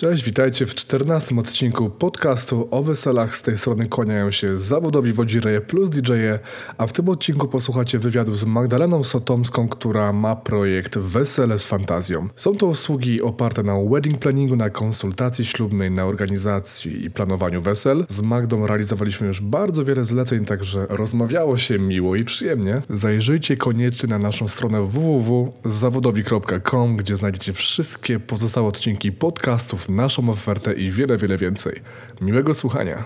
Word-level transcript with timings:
Cześć, 0.00 0.24
witajcie 0.24 0.66
w 0.66 0.74
czternastym 0.74 1.38
odcinku 1.38 1.90
podcastu 1.90 2.68
o 2.70 2.82
weselach. 2.82 3.36
Z 3.36 3.42
tej 3.42 3.56
strony 3.56 3.88
kłaniają 3.88 4.30
się 4.30 4.58
zawodowi 4.58 5.12
wodzireje 5.12 5.60
plus 5.60 5.90
DJ-e, 5.90 6.38
a 6.78 6.86
w 6.86 6.92
tym 6.92 7.08
odcinku 7.08 7.48
posłuchacie 7.48 7.98
wywiadu 7.98 8.34
z 8.34 8.44
Magdaleną 8.44 9.04
Sotomską, 9.04 9.68
która 9.68 10.12
ma 10.12 10.36
projekt 10.36 10.98
Wesele 10.98 11.58
z 11.58 11.66
Fantazją. 11.66 12.28
Są 12.36 12.56
to 12.56 12.66
usługi 12.66 13.22
oparte 13.22 13.62
na 13.62 13.74
wedding 13.90 14.18
planningu, 14.18 14.56
na 14.56 14.70
konsultacji 14.70 15.44
ślubnej, 15.44 15.90
na 15.90 16.04
organizacji 16.04 17.04
i 17.04 17.10
planowaniu 17.10 17.60
wesel. 17.60 18.04
Z 18.08 18.20
Magdą 18.20 18.66
realizowaliśmy 18.66 19.26
już 19.26 19.40
bardzo 19.40 19.84
wiele 19.84 20.04
zleceń, 20.04 20.44
także 20.44 20.86
rozmawiało 20.88 21.56
się 21.56 21.78
miło 21.78 22.16
i 22.16 22.24
przyjemnie. 22.24 22.82
Zajrzyjcie 22.90 23.56
koniecznie 23.56 24.08
na 24.08 24.18
naszą 24.18 24.48
stronę 24.48 24.82
www.zawodowi.com, 24.82 26.96
gdzie 26.96 27.16
znajdziecie 27.16 27.52
wszystkie 27.52 28.20
pozostałe 28.20 28.68
odcinki 28.68 29.12
podcastów 29.12 29.87
naszą 29.88 30.28
ofertę 30.30 30.72
i 30.72 30.90
wiele, 30.90 31.16
wiele 31.16 31.36
więcej. 31.36 31.80
Miłego 32.20 32.54
słuchania. 32.54 33.04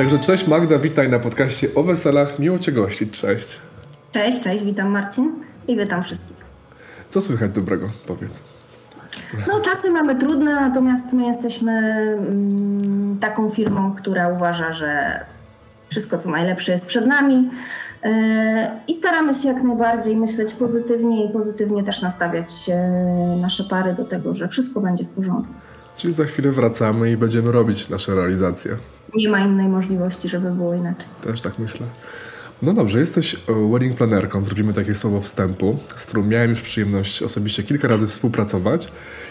Także 0.00 0.18
cześć 0.18 0.46
Magda, 0.46 0.78
witaj 0.78 1.08
na 1.08 1.18
podcaście 1.18 1.68
o 1.74 1.82
weselach. 1.82 2.38
Miło 2.38 2.58
Cię 2.58 2.72
gościć, 2.72 3.20
cześć. 3.20 3.58
Cześć, 4.12 4.40
cześć, 4.40 4.64
witam 4.64 4.88
Marcin 4.88 5.32
i 5.68 5.76
witam 5.76 6.02
wszystkich. 6.02 6.36
Co 7.08 7.20
słychać 7.20 7.52
dobrego, 7.52 7.88
powiedz? 8.06 8.42
No 9.48 9.60
czasy 9.60 9.90
mamy 9.90 10.16
trudne, 10.16 10.54
natomiast 10.54 11.12
my 11.12 11.26
jesteśmy 11.26 11.72
mm, 11.72 13.18
taką 13.20 13.50
firmą, 13.50 13.94
która 13.94 14.28
uważa, 14.28 14.72
że 14.72 15.20
wszystko 15.88 16.18
co 16.18 16.30
najlepsze 16.30 16.72
jest 16.72 16.86
przed 16.86 17.06
nami 17.06 17.50
yy, 18.04 18.10
i 18.88 18.94
staramy 18.94 19.34
się 19.34 19.48
jak 19.48 19.62
najbardziej 19.62 20.16
myśleć 20.16 20.52
pozytywnie 20.54 21.24
i 21.24 21.32
pozytywnie 21.32 21.84
też 21.84 22.02
nastawiać 22.02 22.68
yy, 22.68 22.74
nasze 23.40 23.64
pary 23.64 23.94
do 23.94 24.04
tego, 24.04 24.34
że 24.34 24.48
wszystko 24.48 24.80
będzie 24.80 25.04
w 25.04 25.08
porządku. 25.08 25.54
Czyli 25.96 26.12
za 26.12 26.24
chwilę 26.24 26.50
wracamy 26.50 27.10
i 27.10 27.16
będziemy 27.16 27.52
robić 27.52 27.88
nasze 27.88 28.14
realizacje 28.14 28.76
nie 29.14 29.28
ma 29.28 29.40
innej 29.40 29.68
możliwości, 29.68 30.28
żeby 30.28 30.50
było 30.50 30.74
inaczej. 30.74 31.08
Też 31.24 31.40
tak 31.40 31.58
myślę. 31.58 31.86
No 32.62 32.72
dobrze, 32.72 32.98
jesteś 32.98 33.34
e, 33.34 33.38
wedding 33.72 33.96
planerką, 33.96 34.44
zrobimy 34.44 34.72
takie 34.72 34.94
słowo 34.94 35.20
wstępu, 35.20 35.76
z 35.96 36.06
którą 36.06 36.22
miałem 36.22 36.50
już 36.50 36.60
przyjemność 36.60 37.22
osobiście 37.22 37.62
kilka 37.62 37.88
razy 37.88 38.06
współpracować 38.06 38.88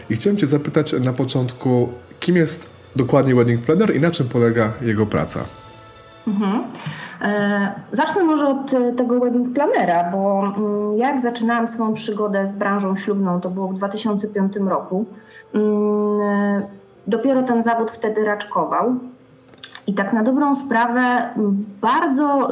i 0.10 0.16
chciałem 0.16 0.38
Cię 0.38 0.48
zapytać 0.48 0.94
na 0.94 1.14
początku, 1.14 1.90
kim 2.20 2.36
jest 2.36 2.70
dokładnie 2.96 3.36
wedding 3.36 3.62
planner 3.62 3.96
i 3.96 4.00
na 4.00 4.12
czym 4.12 4.28
polega 4.28 4.72
jego 4.82 5.06
praca? 5.06 5.40
Mhm. 6.28 6.64
E, 7.22 7.72
zacznę 7.92 8.24
może 8.24 8.48
od 8.48 8.74
e, 8.74 8.94
tego 8.94 9.20
wedding 9.20 9.54
planera, 9.54 10.12
bo 10.12 10.54
mm, 10.58 10.98
jak 10.98 11.22
zaczynałam 11.22 11.68
swoją 11.68 11.94
przygodę 11.94 12.48
z 12.48 12.56
branżą 12.56 12.96
ślubną, 12.96 13.42
to 13.42 13.50
było 13.50 13.68
w 13.68 13.76
2005 13.76 14.56
roku. 14.56 15.06
Mm, 15.54 16.64
dopiero 17.08 17.44
ten 17.44 17.62
zawód 17.62 17.92
wtedy 17.92 18.26
raczkował. 18.26 18.96
I 19.90 19.94
tak 19.94 20.14
na 20.14 20.24
dobrą 20.24 20.56
sprawę 20.56 21.30
bardzo 21.82 22.50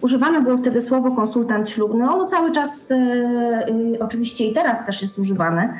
używane 0.00 0.40
było 0.40 0.58
wtedy 0.58 0.82
słowo 0.82 1.10
konsultant 1.10 1.70
ślubny. 1.70 2.10
Ono 2.10 2.26
cały 2.26 2.52
czas 2.52 2.90
y, 2.90 2.94
y, 2.94 3.98
oczywiście 4.00 4.44
i 4.46 4.54
teraz 4.54 4.86
też 4.86 5.02
jest 5.02 5.18
używane. 5.18 5.74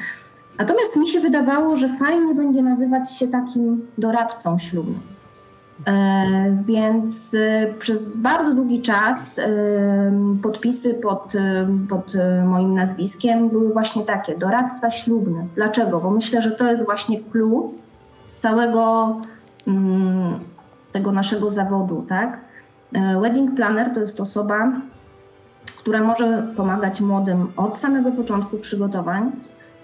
Natomiast 0.59 0.97
mi 0.97 1.09
się 1.09 1.21
wydawało, 1.21 1.77
że 1.77 1.89
fajnie 1.89 2.35
będzie 2.35 2.63
nazywać 2.63 3.17
się 3.17 3.29
takim 3.29 3.87
doradcą 3.99 4.59
ślubnym. 4.59 5.01
E, 5.87 6.63
więc 6.65 7.37
przez 7.79 8.17
bardzo 8.17 8.55
długi 8.55 8.83
czas 8.83 9.41
podpisy 10.43 10.95
pod, 10.95 11.33
pod 11.89 12.13
moim 12.47 12.75
nazwiskiem 12.75 13.49
były 13.49 13.73
właśnie 13.73 14.03
takie: 14.03 14.39
doradca 14.39 14.91
ślubny. 14.91 15.47
Dlaczego? 15.55 16.01
Bo 16.01 16.11
myślę, 16.11 16.43
że 16.43 16.51
to 16.51 16.67
jest 16.67 16.85
właśnie 16.85 17.21
clue 17.21 17.73
całego 18.39 19.17
Mm, 19.67 20.39
tego 20.97 21.13
naszego 21.13 21.51
zawodu, 21.51 22.05
tak? 22.09 22.39
E, 22.93 23.21
wedding 23.21 23.55
planner 23.55 23.95
to 23.95 24.01
jest 24.01 24.21
osoba, 24.21 24.73
która 25.79 26.01
może 26.01 26.47
pomagać 26.57 27.01
młodym 27.01 27.53
od 27.57 27.79
samego 27.79 28.11
początku 28.13 28.59
przygotowań, 28.59 29.33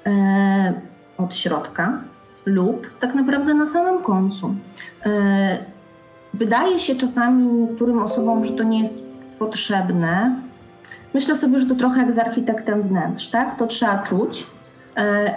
e, 0.06 0.72
od 1.18 1.34
środka 1.34 1.98
lub 2.46 2.98
tak 3.00 3.14
naprawdę 3.14 3.54
na 3.54 3.66
samym 3.66 4.02
końcu. 4.02 4.54
E, 5.06 5.58
wydaje 6.34 6.78
się 6.78 6.94
czasami 6.94 7.46
niektórym 7.46 8.02
osobom, 8.02 8.44
że 8.44 8.52
to 8.52 8.62
nie 8.62 8.80
jest 8.80 9.06
potrzebne. 9.38 10.36
Myślę 11.14 11.36
sobie, 11.36 11.60
że 11.60 11.66
to 11.66 11.74
trochę 11.74 12.00
jak 12.00 12.12
z 12.12 12.18
architektem 12.18 12.82
wnętrz, 12.82 13.28
tak? 13.28 13.56
To 13.56 13.66
trzeba 13.66 13.98
czuć, 13.98 14.46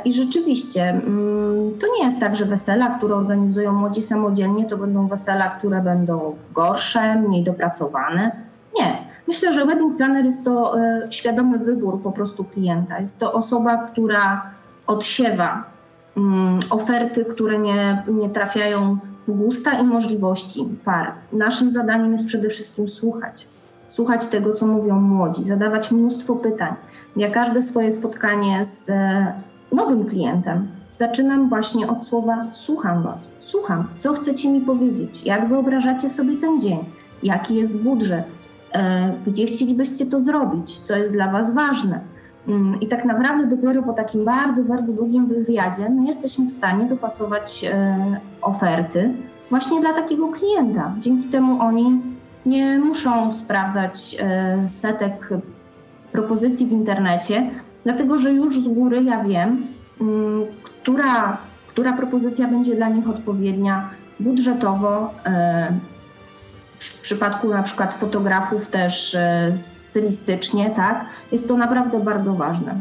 I 0.05 0.13
rzeczywiście 0.13 0.89
mm, 0.89 1.73
to 1.79 1.87
nie 1.97 2.03
jest 2.03 2.19
tak, 2.19 2.35
że 2.35 2.45
wesela, 2.45 2.89
które 2.89 3.15
organizują 3.15 3.73
młodzi 3.73 4.01
samodzielnie, 4.01 4.65
to 4.65 4.77
będą 4.77 5.07
wesela, 5.07 5.49
które 5.49 5.81
będą 5.81 6.35
gorsze, 6.53 7.15
mniej 7.15 7.43
dopracowane. 7.43 8.31
Nie. 8.79 8.97
Myślę, 9.27 9.53
że 9.53 9.65
wedding 9.65 9.97
planner 9.97 10.25
jest 10.25 10.45
to 10.45 10.79
e, 10.79 11.07
świadomy 11.09 11.57
wybór 11.57 12.01
po 12.01 12.11
prostu 12.11 12.43
klienta. 12.43 12.99
Jest 12.99 13.19
to 13.19 13.33
osoba, 13.33 13.77
która 13.77 14.51
odsiewa 14.87 15.63
mm, 16.17 16.59
oferty, 16.69 17.25
które 17.25 17.59
nie, 17.59 18.03
nie 18.07 18.29
trafiają 18.29 18.97
w 19.27 19.31
gusta 19.31 19.79
i 19.79 19.83
możliwości 19.83 20.65
par. 20.85 21.11
Naszym 21.33 21.71
zadaniem 21.71 22.11
jest 22.11 22.25
przede 22.25 22.49
wszystkim 22.49 22.87
słuchać. 22.87 23.47
Słuchać 23.89 24.27
tego, 24.27 24.53
co 24.53 24.67
mówią 24.67 24.99
młodzi, 24.99 25.43
zadawać 25.43 25.91
mnóstwo 25.91 26.35
pytań 26.35 26.73
ja 27.15 27.31
każde 27.31 27.63
swoje 27.63 27.91
spotkanie 27.91 28.63
z 28.63 28.89
e, 28.89 29.33
nowym 29.71 30.05
klientem 30.05 30.67
zaczynam 30.95 31.49
właśnie 31.49 31.87
od 31.87 32.05
słowa 32.05 32.45
słucham 32.53 33.03
Was, 33.03 33.31
słucham, 33.39 33.87
co 33.97 34.13
chcecie 34.13 34.49
mi 34.49 34.61
powiedzieć, 34.61 35.25
jak 35.25 35.47
wyobrażacie 35.47 36.09
sobie 36.09 36.37
ten 36.37 36.61
dzień, 36.61 36.79
jaki 37.23 37.55
jest 37.55 37.81
budżet, 37.81 38.25
e, 38.71 39.13
gdzie 39.27 39.45
chcielibyście 39.45 40.05
to 40.05 40.21
zrobić, 40.21 40.77
co 40.77 40.95
jest 40.95 41.13
dla 41.13 41.31
Was 41.31 41.53
ważne. 41.53 41.99
Mm, 42.47 42.79
I 42.81 42.87
tak 42.87 43.05
naprawdę 43.05 43.55
dopiero 43.55 43.83
po 43.83 43.93
takim 43.93 44.25
bardzo, 44.25 44.63
bardzo 44.63 44.93
długim 44.93 45.27
wywiadzie 45.27 45.89
my 45.89 46.07
jesteśmy 46.07 46.45
w 46.45 46.51
stanie 46.51 46.85
dopasować 46.85 47.65
e, 47.73 48.19
oferty 48.41 49.13
właśnie 49.49 49.81
dla 49.81 49.93
takiego 49.93 50.27
klienta. 50.27 50.93
Dzięki 50.99 51.29
temu 51.29 51.61
oni 51.61 52.01
nie 52.45 52.79
muszą 52.79 53.33
sprawdzać 53.33 54.17
setek 54.65 55.29
propozycji 56.15 56.65
w 56.65 56.71
internecie, 56.71 57.49
dlatego 57.83 58.19
że 58.19 58.33
już 58.33 58.59
z 58.59 58.67
góry 58.67 59.03
ja 59.03 59.23
wiem, 59.23 59.67
mm, 60.01 60.45
która, 60.63 61.37
która 61.67 61.93
propozycja 61.93 62.47
będzie 62.47 62.75
dla 62.75 62.89
nich 62.89 63.09
odpowiednia 63.09 63.89
budżetowo. 64.19 65.13
E, 65.25 65.79
w 66.79 66.99
przypadku 67.01 67.49
na 67.49 67.63
przykład 67.63 67.93
fotografów 67.93 68.67
też 68.67 69.15
e, 69.15 69.51
stylistycznie, 69.55 70.69
tak, 70.75 71.05
jest 71.31 71.47
to 71.47 71.57
naprawdę 71.57 71.99
bardzo 71.99 72.33
ważne. 72.33 72.75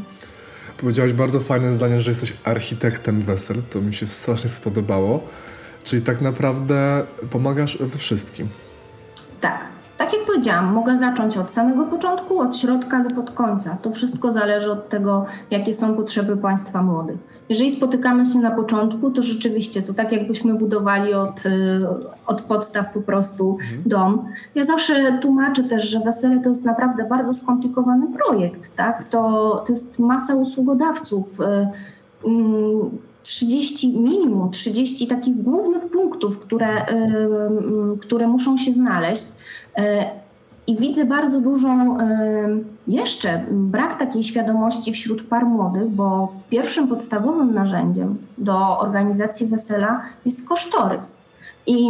Powiedziałaś 0.76 1.12
bardzo 1.12 1.40
fajne 1.40 1.72
zdanie, 1.72 2.00
że 2.00 2.10
jesteś 2.10 2.32
architektem 2.44 3.20
wesel. 3.20 3.56
To 3.70 3.80
mi 3.80 3.94
się 3.94 4.06
strasznie 4.06 4.48
spodobało. 4.48 5.20
Czyli 5.84 6.02
tak 6.02 6.20
naprawdę 6.20 7.06
pomagasz 7.30 7.78
we 7.80 7.98
wszystkim. 7.98 8.48
Tak 9.40 9.74
powiedziałam, 10.44 10.72
mogę 10.72 10.98
zacząć 10.98 11.36
od 11.36 11.50
samego 11.50 11.84
początku, 11.84 12.40
od 12.40 12.56
środka 12.56 13.02
lub 13.02 13.18
od 13.18 13.30
końca. 13.30 13.76
To 13.82 13.90
wszystko 13.90 14.32
zależy 14.32 14.72
od 14.72 14.88
tego, 14.88 15.26
jakie 15.50 15.72
są 15.72 15.96
potrzeby 15.96 16.36
państwa 16.36 16.82
młodych. 16.82 17.16
Jeżeli 17.48 17.70
spotykamy 17.70 18.26
się 18.26 18.38
na 18.38 18.50
początku, 18.50 19.10
to 19.10 19.22
rzeczywiście 19.22 19.82
to 19.82 19.94
tak 19.94 20.12
jakbyśmy 20.12 20.54
budowali 20.54 21.14
od, 21.14 21.46
y, 21.46 21.50
od 22.26 22.42
podstaw 22.42 22.92
po 22.92 23.00
prostu 23.00 23.58
mhm. 23.60 23.82
dom. 23.86 24.24
Ja 24.54 24.64
zawsze 24.64 25.18
tłumaczę 25.22 25.64
też, 25.64 25.90
że 25.90 26.00
wesele 26.00 26.40
to 26.40 26.48
jest 26.48 26.64
naprawdę 26.64 27.04
bardzo 27.04 27.34
skomplikowany 27.34 28.06
projekt. 28.06 28.76
Tak? 28.76 29.08
To, 29.08 29.18
to 29.66 29.72
jest 29.72 29.98
masa 29.98 30.34
usługodawców. 30.34 31.38
30, 33.22 33.86
y, 33.86 33.90
mm, 33.90 34.04
minimum 34.04 34.50
30 34.50 35.06
takich 35.06 35.42
głównych 35.42 35.90
punktów, 35.90 36.38
które, 36.38 36.82
y, 36.82 37.98
które 38.00 38.28
muszą 38.28 38.56
się 38.56 38.72
znaleźć. 38.72 39.24
I 40.66 40.76
widzę 40.76 41.04
bardzo 41.04 41.40
dużą 41.40 41.98
jeszcze 42.88 43.40
brak 43.50 43.98
takiej 43.98 44.22
świadomości 44.22 44.92
wśród 44.92 45.28
par 45.28 45.46
młodych, 45.46 45.88
bo 45.88 46.32
pierwszym 46.50 46.88
podstawowym 46.88 47.54
narzędziem 47.54 48.18
do 48.38 48.78
organizacji 48.78 49.46
wesela 49.46 50.00
jest 50.24 50.48
kosztorys. 50.48 51.16
I 51.66 51.88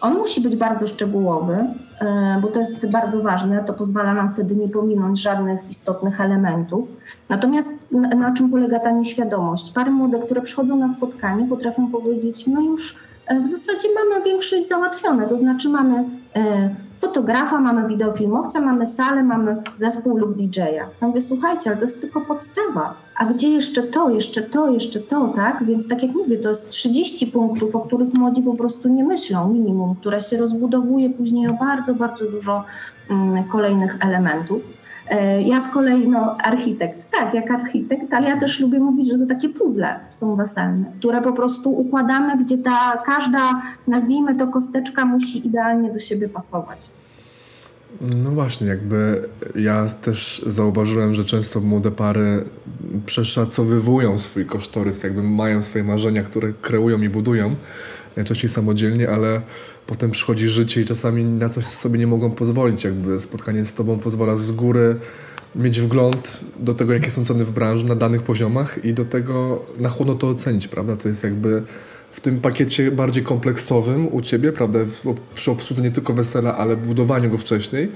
On 0.00 0.18
musi 0.18 0.40
być 0.40 0.56
bardzo 0.56 0.86
szczegółowy, 0.86 1.56
e, 2.00 2.38
bo 2.42 2.48
to 2.48 2.58
jest 2.58 2.90
bardzo 2.90 3.22
ważne. 3.22 3.64
To 3.64 3.72
pozwala 3.72 4.14
nam 4.14 4.34
wtedy 4.34 4.56
nie 4.56 4.68
pominąć 4.68 5.20
żadnych 5.20 5.70
istotnych 5.70 6.20
elementów. 6.20 6.88
Natomiast 7.28 7.92
na, 7.92 8.34
czym 8.34 8.50
polega 8.50 8.80
ta 8.80 8.90
nieświadomość? 8.90 9.72
Pary 9.72 9.90
młode, 9.90 10.18
które 10.18 10.40
przychodzą 10.40 10.76
na 10.76 10.88
spotkanie, 10.88 11.46
potrafią 11.48 11.90
powiedzieć: 11.90 12.46
No 12.46 12.60
już 12.60 12.96
e, 13.26 13.40
w 13.40 13.46
zasadzie 13.46 13.88
mamy 13.94 14.24
większość 14.24 14.68
załatwione, 14.68 15.28
to 15.28 15.38
znaczy 15.38 15.68
mamy 15.68 16.04
e, 16.36 16.70
fotografa, 17.02 17.60
mamy 17.60 17.88
wideofilmowca, 17.88 18.60
mamy 18.60 18.86
salę, 18.86 19.22
mamy 19.24 19.62
zespół 19.74 20.16
lub 20.16 20.36
DJ-a. 20.36 20.70
Ja 20.70 20.86
mówię, 21.00 21.20
słuchajcie, 21.20 21.70
ale 21.70 21.76
to 21.76 21.82
jest 21.82 22.00
tylko 22.00 22.20
podstawa. 22.20 22.94
A 23.16 23.24
gdzie 23.24 23.48
jeszcze 23.48 23.82
to, 23.82 24.10
jeszcze 24.10 24.42
to, 24.42 24.70
jeszcze 24.70 25.00
to, 25.00 25.28
tak? 25.28 25.64
Więc 25.64 25.88
tak 25.88 26.02
jak 26.02 26.12
mówię, 26.12 26.38
to 26.38 26.48
jest 26.48 26.68
30 26.68 27.26
punktów, 27.26 27.76
o 27.76 27.80
których 27.80 28.14
młodzi 28.14 28.42
po 28.42 28.54
prostu 28.54 28.88
nie 28.88 29.04
myślą, 29.04 29.52
minimum, 29.52 29.94
które 29.94 30.20
się 30.20 30.36
rozbudowuje 30.36 31.10
później 31.10 31.48
o 31.48 31.52
bardzo, 31.52 31.94
bardzo 31.94 32.30
dużo 32.30 32.64
mm, 33.10 33.44
kolejnych 33.44 33.96
elementów. 34.00 34.62
E, 35.12 35.42
ja 35.42 35.60
z 35.60 35.72
kolei, 35.72 36.08
no, 36.08 36.36
architekt, 36.36 37.10
tak, 37.10 37.34
jak 37.34 37.50
architekt, 37.50 38.14
ale 38.14 38.28
ja 38.28 38.40
też 38.40 38.60
lubię 38.60 38.78
mówić, 38.78 39.12
że 39.12 39.18
to 39.18 39.26
takie 39.26 39.48
puzzle 39.48 40.00
są 40.10 40.36
weselne, 40.36 40.84
które 40.98 41.22
po 41.22 41.32
prostu 41.32 41.70
układamy, 41.70 42.44
gdzie 42.44 42.58
ta 42.58 43.02
każda, 43.06 43.62
nazwijmy 43.88 44.36
to 44.36 44.46
kosteczka, 44.46 45.04
musi 45.04 45.46
idealnie 45.46 45.92
do 45.92 45.98
siebie 45.98 46.28
pasować. 46.28 46.90
No 48.00 48.30
właśnie, 48.30 48.66
jakby 48.66 49.28
ja 49.54 49.86
też 50.02 50.44
zauważyłem, 50.46 51.14
że 51.14 51.24
często 51.24 51.60
młode 51.60 51.90
pary 51.90 52.44
przeszacowywują 53.06 54.18
swój 54.18 54.46
kosztorys, 54.46 55.02
jakby 55.02 55.22
mają 55.22 55.62
swoje 55.62 55.84
marzenia, 55.84 56.22
które 56.22 56.52
kreują 56.52 57.02
i 57.02 57.08
budują, 57.08 57.54
najczęściej 58.16 58.50
samodzielnie, 58.50 59.10
ale 59.10 59.40
potem 59.86 60.10
przychodzi 60.10 60.48
życie 60.48 60.80
i 60.80 60.84
czasami 60.84 61.24
na 61.24 61.48
coś 61.48 61.66
sobie 61.66 61.98
nie 61.98 62.06
mogą 62.06 62.30
pozwolić. 62.30 62.84
Jakby 62.84 63.20
spotkanie 63.20 63.64
z 63.64 63.74
tobą 63.74 63.98
pozwala 63.98 64.36
z 64.36 64.52
góry 64.52 64.96
mieć 65.56 65.80
wgląd 65.80 66.44
do 66.60 66.74
tego, 66.74 66.92
jakie 66.92 67.10
są 67.10 67.24
ceny 67.24 67.44
w 67.44 67.50
branży 67.50 67.86
na 67.86 67.94
danych 67.94 68.22
poziomach 68.22 68.84
i 68.84 68.94
do 68.94 69.04
tego 69.04 69.64
na 69.78 69.88
chłodno 69.88 70.14
to 70.14 70.28
ocenić, 70.28 70.68
prawda? 70.68 70.96
To 70.96 71.08
jest 71.08 71.24
jakby 71.24 71.62
w 72.12 72.20
tym 72.20 72.40
pakiecie 72.40 72.90
bardziej 72.90 73.22
kompleksowym 73.22 74.14
u 74.14 74.20
Ciebie, 74.20 74.52
prawda, 74.52 74.78
przy 75.34 75.50
obsłudze 75.50 75.82
nie 75.82 75.90
tylko 75.90 76.14
wesela, 76.14 76.56
ale 76.56 76.76
budowaniu 76.76 77.30
go 77.30 77.38
wcześniej, 77.38 77.88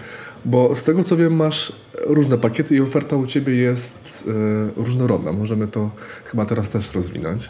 bo 0.44 0.74
z 0.74 0.82
tego 0.82 1.04
co 1.04 1.16
wiem 1.16 1.36
masz 1.36 1.72
różne 2.06 2.38
pakiety 2.38 2.76
i 2.76 2.80
oferta 2.80 3.16
u 3.16 3.26
Ciebie 3.26 3.54
jest 3.54 4.28
e, 4.76 4.82
różnorodna. 4.82 5.32
Możemy 5.32 5.68
to 5.68 5.90
chyba 6.24 6.46
teraz 6.46 6.70
też 6.70 6.92
rozwinąć. 6.92 7.48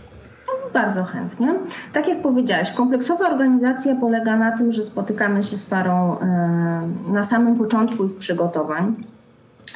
Bardzo 0.76 1.04
chętnie. 1.04 1.54
Tak 1.92 2.08
jak 2.08 2.22
powiedziałaś, 2.22 2.70
kompleksowa 2.70 3.30
organizacja 3.30 3.94
polega 3.94 4.36
na 4.36 4.56
tym, 4.58 4.72
że 4.72 4.82
spotykamy 4.82 5.42
się 5.42 5.56
z 5.56 5.64
parą 5.64 6.18
e, 6.18 6.80
na 7.12 7.24
samym 7.24 7.58
początku 7.58 8.04
ich 8.04 8.16
przygotowań. 8.16 8.94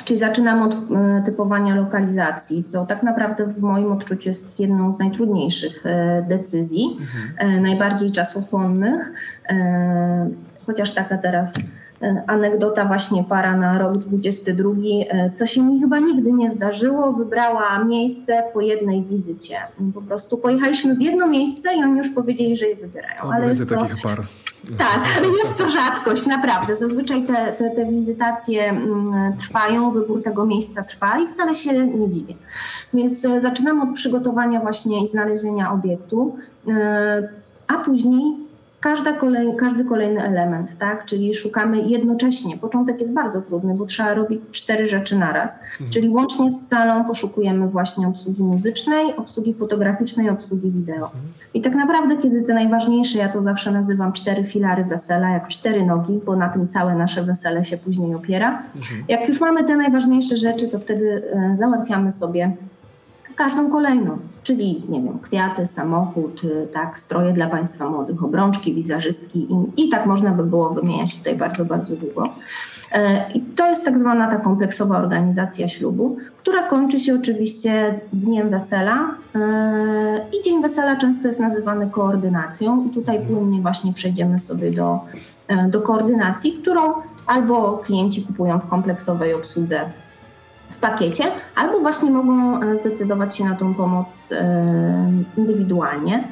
Czyli 0.05 0.19
zaczynamy 0.19 0.65
od 0.65 0.73
e, 0.73 1.23
typowania 1.25 1.75
lokalizacji, 1.75 2.65
co 2.65 2.87
tak 2.87 3.03
naprawdę 3.03 3.47
w 3.47 3.61
moim 3.61 3.93
odczuciu 3.93 4.29
jest 4.29 4.61
jedną 4.61 4.93
z 4.93 4.99
najtrudniejszych 4.99 5.87
e, 5.87 6.23
decyzji, 6.29 6.99
mhm. 7.01 7.63
najbardziej 7.63 8.13
czasochłonnych. 8.13 9.13
Chociaż 10.67 10.95
taka 10.95 11.19
teraz 11.19 11.55
anegdota 12.27 12.85
właśnie 12.85 13.25
para 13.25 13.57
na 13.57 13.79
rok 13.79 13.99
22, 13.99 14.71
e, 15.11 15.31
co 15.31 15.47
się 15.47 15.63
mi 15.63 15.81
chyba 15.81 15.99
nigdy 15.99 16.33
nie 16.33 16.51
zdarzyło, 16.51 17.13
wybrała 17.13 17.85
miejsce 17.85 18.43
po 18.55 18.61
jednej 18.61 19.03
wizycie. 19.03 19.57
Po 19.95 20.03
prostu 20.03 20.39
pojechaliśmy 20.39 20.95
w 20.95 21.01
jedno 21.01 21.27
miejsce 21.27 21.75
i 21.75 21.85
oni 21.85 21.99
już 21.99 22.11
powiedzieli, 22.11 22.57
że 22.57 22.67
je 22.67 22.77
wybierają. 22.77 23.23
O, 23.23 23.33
ale 23.33 23.51
jest 23.51 23.69
to... 23.69 23.77
takich 23.77 24.03
par. 24.03 24.23
Tak, 24.79 25.01
ale 25.19 25.27
jest 25.27 25.59
to 25.59 25.69
rzadkość, 25.69 26.27
naprawdę. 26.27 26.75
Zazwyczaj 26.75 27.23
te, 27.23 27.53
te, 27.53 27.71
te 27.71 27.87
wizytacje 27.87 28.69
mm, 28.69 29.33
trwają, 29.37 29.91
wybór 29.91 30.23
tego 30.23 30.47
miejsca 30.47 30.83
trwa 30.83 31.19
i 31.19 31.29
wcale 31.29 31.55
się 31.55 31.87
nie 31.87 32.11
dziwię. 32.11 32.35
Więc 32.95 33.25
e, 33.25 33.41
zaczynamy 33.41 33.83
od 33.83 33.95
przygotowania 33.95 34.61
właśnie 34.61 35.03
i 35.03 35.07
znalezienia 35.07 35.73
obiektu, 35.73 36.37
a 37.69 37.75
później 37.75 38.50
każda 38.81 39.13
kolej, 39.13 39.57
każdy 39.57 39.85
kolejny 39.85 40.23
element, 40.23 40.79
tak? 40.79 41.05
Czyli 41.05 41.35
szukamy 41.35 41.83
jednocześnie. 41.83 42.57
Początek 42.57 43.01
jest 43.01 43.15
bardzo 43.15 43.43
trudny, 43.43 43.75
bo 43.75 43.87
trzeba 43.87 44.15
robić 44.15 44.41
cztery 44.53 44.87
rzeczy 44.89 45.19
naraz. 45.19 45.63
Mhm. 45.73 45.91
Czyli 45.91 46.09
łącznie 46.09 46.51
z 46.51 46.69
salą 46.69 47.05
poszukujemy 47.05 47.69
właśnie 47.69 48.09
obsługi 48.09 48.43
muzycznej, 48.43 49.17
obsługi 49.17 49.55
fotograficznej, 49.55 50.29
obsługi 50.29 50.71
wideo. 50.71 51.05
Mhm. 51.05 51.23
I 51.55 51.61
tak 51.61 51.75
naprawdę, 51.75 52.17
kiedy 52.17 52.43
te 52.43 52.55
najważniejsze, 52.55 53.19
ja 53.19 53.29
to 53.29 53.43
zawsze 53.43 53.71
nazywam 53.71 54.13
cztery 54.13 54.45
filary 54.45 54.85
wesela, 54.85 55.31
jak 55.31 55.49
cztery 55.49 55.87
nogi, 55.87 56.21
bo 56.27 56.37
na 56.37 56.49
tym 56.49 56.69
całe 56.69 56.95
nasze 56.95 57.23
wesele 57.23 57.65
się 57.65 57.77
później 57.77 58.15
opiera. 58.15 58.63
Mhm. 58.77 59.05
Jak 59.09 59.29
już 59.29 59.41
mamy 59.41 59.65
te 59.65 59.77
najważniejsze 59.77 60.37
rzeczy, 60.37 60.69
to 60.69 60.79
wtedy 60.79 61.23
e, 61.33 61.57
załatwiamy 61.57 62.11
sobie 62.11 62.57
każdą 63.37 63.71
kolejną, 63.71 64.19
czyli 64.43 64.83
nie 64.89 65.01
wiem, 65.03 65.19
kwiaty, 65.19 65.67
samochód, 65.67 66.45
y, 66.45 66.69
tak, 66.73 66.99
stroje 66.99 67.33
dla 67.33 67.47
Państwa 67.47 67.91
młodych, 67.91 68.25
obrączki, 68.25 68.75
wizerzystki 68.75 69.47
i, 69.51 69.85
i 69.85 69.89
tak 69.89 70.07
można 70.07 70.31
by 70.31 70.45
było 70.45 70.71
wymieniać 70.71 71.19
tutaj 71.19 71.37
bardzo, 71.37 71.65
bardzo 71.65 71.97
długo. 71.97 72.29
E, 72.93 73.33
I 73.35 73.41
to 73.41 73.69
jest 73.69 73.85
tak 73.85 73.99
zwana 73.99 74.31
ta 74.31 74.37
kompleksowa 74.37 74.99
organizacja 74.99 75.69
ślubu, 75.69 76.17
która 76.39 76.63
kończy 76.63 77.01
się 77.01 77.15
oczywiście 77.15 78.01
dniem 78.13 78.51
wesela. 78.51 79.15
E, 79.35 80.27
I 80.33 80.45
dzień 80.45 80.63
wesela 80.63 80.97
często 80.97 81.29
jest 81.29 81.41
nazywany 81.41 81.91
koordynacją, 81.91 82.87
i 82.87 82.95
tutaj 82.95 83.21
płynnie 83.21 83.61
właśnie 83.61 83.93
przejdziemy 83.93 84.39
sobie 84.39 84.71
do, 84.71 85.01
do 85.69 85.81
koordynacji, 85.81 86.53
którą 86.53 86.81
albo 87.27 87.79
klienci 87.85 88.23
kupują 88.23 88.59
w 88.59 88.69
kompleksowej 88.69 89.35
obsłudze 89.35 89.81
w 90.71 90.79
pakiecie, 90.79 91.25
albo 91.57 91.81
właśnie 91.81 92.11
mogą 92.11 92.63
e, 92.63 92.77
zdecydować 92.77 93.37
się 93.37 93.45
na 93.45 93.55
tą 93.55 93.75
pomoc 93.75 94.33
e, 94.33 95.13
indywidualnie. 95.37 96.25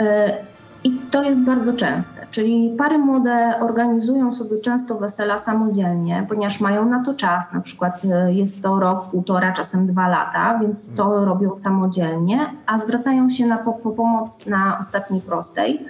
E, 0.00 0.36
I 0.84 0.98
to 1.10 1.22
jest 1.22 1.40
bardzo 1.40 1.72
częste, 1.72 2.26
czyli 2.30 2.74
pary 2.78 2.98
młode 2.98 3.54
organizują 3.60 4.34
sobie 4.34 4.60
często 4.60 4.94
wesela 4.94 5.38
samodzielnie, 5.38 6.26
ponieważ 6.28 6.60
mają 6.60 6.84
na 6.84 7.04
to 7.04 7.14
czas, 7.14 7.52
na 7.52 7.60
przykład 7.60 8.02
jest 8.28 8.62
to 8.62 8.80
rok, 8.80 9.10
półtora, 9.10 9.52
czasem 9.52 9.86
dwa 9.86 10.08
lata, 10.08 10.58
więc 10.62 10.94
to 10.94 11.24
robią 11.24 11.56
samodzielnie, 11.56 12.46
a 12.66 12.78
zwracają 12.78 13.30
się 13.30 13.46
na 13.46 13.58
po, 13.58 13.72
po 13.72 13.90
pomoc 13.90 14.46
na 14.46 14.78
ostatniej 14.78 15.20
prostej 15.20 15.86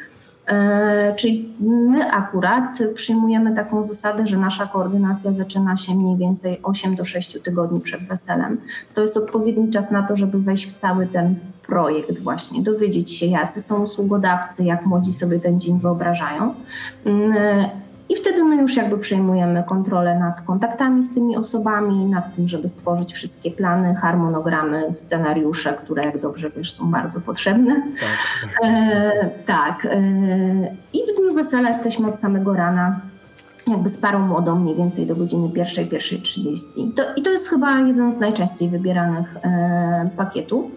czyli 1.17 1.49
my 1.61 2.11
akurat 2.13 2.79
przyjmujemy 2.95 3.55
taką 3.57 3.83
zasadę, 3.83 4.27
że 4.27 4.37
nasza 4.37 4.67
koordynacja 4.67 5.33
zaczyna 5.33 5.77
się 5.77 5.95
mniej 5.95 6.17
więcej 6.17 6.61
8 6.63 6.97
do 6.97 7.05
6 7.05 7.39
tygodni 7.43 7.81
przed 7.81 8.03
weselem. 8.03 8.61
To 8.95 9.03
jest 9.03 9.17
odpowiedni 9.17 9.71
czas 9.71 9.91
na 9.91 10.03
to, 10.03 10.17
żeby 10.17 10.39
wejść 10.39 10.67
w 10.67 10.73
cały 10.73 11.07
ten 11.07 11.35
projekt 11.67 12.19
właśnie, 12.19 12.63
dowiedzieć 12.63 13.19
się 13.19 13.27
jacy 13.27 13.61
są 13.61 13.83
usługodawcy, 13.83 14.65
jak 14.65 14.87
młodzi 14.87 15.13
sobie 15.13 15.41
ten 15.41 15.61
dzień 15.61 15.81
wyobrażają. 15.81 16.55
I 18.09 18.17
wtedy 18.17 18.45
my 18.45 18.57
już 18.57 18.77
jakby 18.77 18.99
przejmujemy 18.99 19.65
kontrolę 19.69 20.19
nad 20.19 20.41
kontaktami 20.41 21.03
z 21.05 21.15
tymi 21.15 21.37
osobami, 21.37 22.05
nad 22.07 22.35
tym, 22.37 22.49
żeby 22.49 22.69
stworzyć 22.69 23.13
wszystkie 23.13 23.51
plany, 23.51 23.95
harmonogramy, 23.95 24.93
scenariusze, 24.93 25.73
które 25.73 26.05
jak 26.05 26.21
dobrze 26.21 26.51
wiesz 26.51 26.73
są 26.73 26.91
bardzo 26.91 27.21
potrzebne. 27.21 27.83
Tak. 28.01 28.71
E, 28.71 29.31
tak. 29.47 29.85
E, 29.85 30.01
I 30.93 30.99
w 30.99 31.17
dniu 31.17 31.35
wesela 31.35 31.69
jesteśmy 31.69 32.09
od 32.09 32.19
samego 32.19 32.55
rana 32.55 33.01
jakby 33.67 33.89
z 33.89 33.99
parą 33.99 34.19
młodą 34.19 34.59
mniej 34.59 34.77
więcej 34.77 35.07
do 35.07 35.17
godziny 35.17 35.51
pierwszej, 35.51 35.87
pierwszej 35.87 36.23
trzydzieści. 36.23 36.93
I 37.17 37.23
to 37.23 37.31
jest 37.31 37.49
chyba 37.49 37.79
jeden 37.79 38.13
z 38.13 38.21
najczęściej 38.21 38.69
wybieranych 38.69 39.37
e, 39.37 40.11
pakietów. 40.17 40.71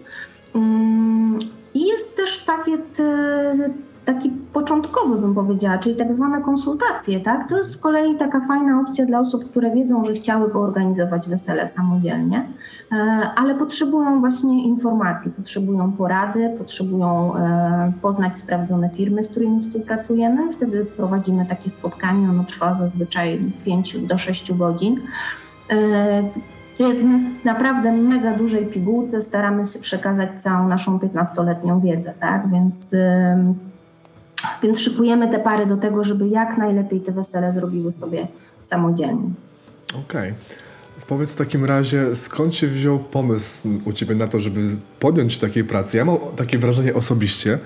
Mm, 0.54 1.38
I 1.74 1.86
jest 1.86 2.16
też 2.16 2.38
pakiet 2.38 3.00
e, 3.00 3.54
taki 4.04 4.30
początkowy, 4.52 5.18
bym 5.20 5.34
powiedziała, 5.34 5.78
czyli 5.78 5.96
tak 5.96 6.12
zwane 6.12 6.40
konsultacje, 6.40 7.20
tak? 7.20 7.48
To 7.48 7.58
jest 7.58 7.70
z 7.70 7.76
kolei 7.76 8.16
taka 8.16 8.40
fajna 8.40 8.80
opcja 8.80 9.06
dla 9.06 9.20
osób, 9.20 9.50
które 9.50 9.70
wiedzą, 9.70 10.04
że 10.04 10.12
chciałyby 10.12 10.58
organizować 10.58 11.28
wesele 11.28 11.68
samodzielnie, 11.68 12.46
e, 12.92 12.96
ale 13.36 13.54
potrzebują 13.54 14.20
właśnie 14.20 14.64
informacji, 14.64 15.30
potrzebują 15.30 15.92
porady, 15.92 16.54
potrzebują 16.58 17.36
e, 17.36 17.92
poznać 18.02 18.38
sprawdzone 18.38 18.90
firmy, 18.90 19.24
z 19.24 19.28
którymi 19.28 19.60
współpracujemy. 19.60 20.52
Wtedy 20.52 20.84
prowadzimy 20.84 21.46
takie 21.46 21.70
spotkanie, 21.70 22.30
ono 22.30 22.44
trwa 22.44 22.72
zazwyczaj 22.72 23.52
5 23.64 23.96
do 24.06 24.18
6 24.18 24.52
godzin 24.52 24.96
gdzie 26.74 26.84
w 26.94 27.44
naprawdę 27.44 27.92
mega 27.92 28.34
dużej 28.36 28.66
pigułce 28.66 29.20
staramy 29.20 29.64
się 29.64 29.78
przekazać 29.78 30.42
całą 30.42 30.68
naszą 30.68 30.98
15-letnią 30.98 31.80
wiedzę, 31.80 32.14
tak? 32.20 32.50
Więc 32.50 32.94
więc 34.62 34.80
szykujemy 34.80 35.28
te 35.28 35.38
pary 35.38 35.66
do 35.66 35.76
tego, 35.76 36.04
żeby 36.04 36.28
jak 36.28 36.58
najlepiej 36.58 37.00
te 37.00 37.12
wesele 37.12 37.52
zrobiły 37.52 37.92
sobie 37.92 38.26
samodzielnie. 38.60 39.30
Okej. 39.90 40.02
Okay. 40.30 40.34
Powiedz 41.12 41.32
w 41.32 41.36
takim 41.36 41.64
razie, 41.64 42.14
skąd 42.14 42.54
się 42.54 42.68
wziął 42.68 42.98
pomysł 42.98 43.68
u 43.84 43.92
Ciebie 43.92 44.14
na 44.14 44.26
to, 44.28 44.40
żeby 44.40 44.60
podjąć 45.00 45.38
takiej 45.38 45.64
pracy? 45.64 45.96
Ja 45.96 46.04
mam 46.04 46.18
takie 46.36 46.58
wrażenie 46.58 46.94
osobiście, 46.94 47.58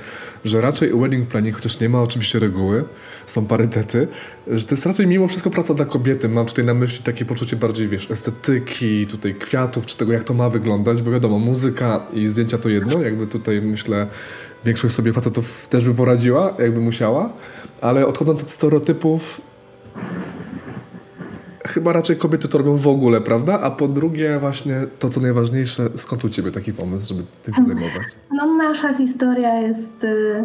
że 0.45 0.61
raczej 0.61 0.91
wedding 1.01 1.29
planning, 1.29 1.57
chociaż 1.57 1.81
nie 1.81 1.89
ma 1.89 2.03
oczywiście 2.03 2.39
reguły, 2.39 2.85
są 3.27 3.47
parytety, 3.47 4.09
że 4.47 4.65
to 4.65 4.75
jest 4.75 4.87
raczej 4.87 5.07
mimo 5.07 5.29
wszystko 5.29 5.51
praca 5.51 5.75
dla 5.75 5.85
kobiety. 5.85 6.29
Mam 6.29 6.47
tutaj 6.47 6.65
na 6.65 6.75
myśli 6.75 7.03
takie 7.05 7.25
poczucie 7.25 7.57
bardziej, 7.57 7.89
wiesz, 7.89 8.11
estetyki, 8.11 9.07
tutaj 9.07 9.35
kwiatów, 9.35 9.87
czy 9.87 9.97
tego, 9.97 10.13
jak 10.13 10.25
to 10.25 10.35
ma 10.35 10.51
wyglądać, 10.51 11.03
bo 11.03 11.11
wiadomo, 11.11 11.39
muzyka 11.39 12.07
i 12.13 12.29
zdjęcia 12.29 12.59
to 12.59 12.69
jedno, 12.69 13.03
jakby 13.03 13.27
tutaj 13.27 13.63
myślę, 13.63 14.07
większość 14.65 14.95
sobie 14.95 15.13
facetów 15.13 15.67
też 15.69 15.85
by 15.85 15.95
poradziła, 15.95 16.55
jakby 16.59 16.81
musiała, 16.81 17.33
ale 17.81 18.07
odchodząc 18.07 18.43
od 18.43 18.51
stereotypów, 18.51 19.41
chyba 21.67 21.93
raczej 21.93 22.17
kobiety 22.17 22.49
to 22.49 22.59
robią 22.59 22.77
w 22.77 22.89
ogóle, 22.89 23.21
prawda? 23.21 23.61
A 23.61 23.71
po 23.71 23.89
drugie 23.89 24.39
właśnie 24.39 24.75
to, 24.99 25.09
co 25.09 25.21
najważniejsze, 25.21 25.89
skąd 25.95 26.25
u 26.25 26.29
Ciebie 26.29 26.53
taki 26.53 26.73
pomysł, 26.73 27.09
żeby 27.09 27.23
tym 27.43 27.55
się 27.55 27.65
zajmować? 27.65 28.03
No 28.31 28.55
nasza 28.55 28.95
historia 28.95 29.55
jest 29.61 30.05
y, 30.05 30.45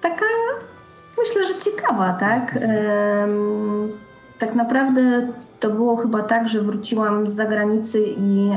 taka, 0.00 0.24
myślę, 1.18 1.48
że 1.48 1.60
ciekawa, 1.60 2.12
tak? 2.12 2.56
Ym, 2.56 3.88
tak 4.38 4.54
naprawdę 4.54 5.28
to 5.60 5.70
było 5.70 5.96
chyba 5.96 6.22
tak, 6.22 6.48
że 6.48 6.60
wróciłam 6.60 7.28
z 7.28 7.32
zagranicy 7.32 8.00
i 8.00 8.50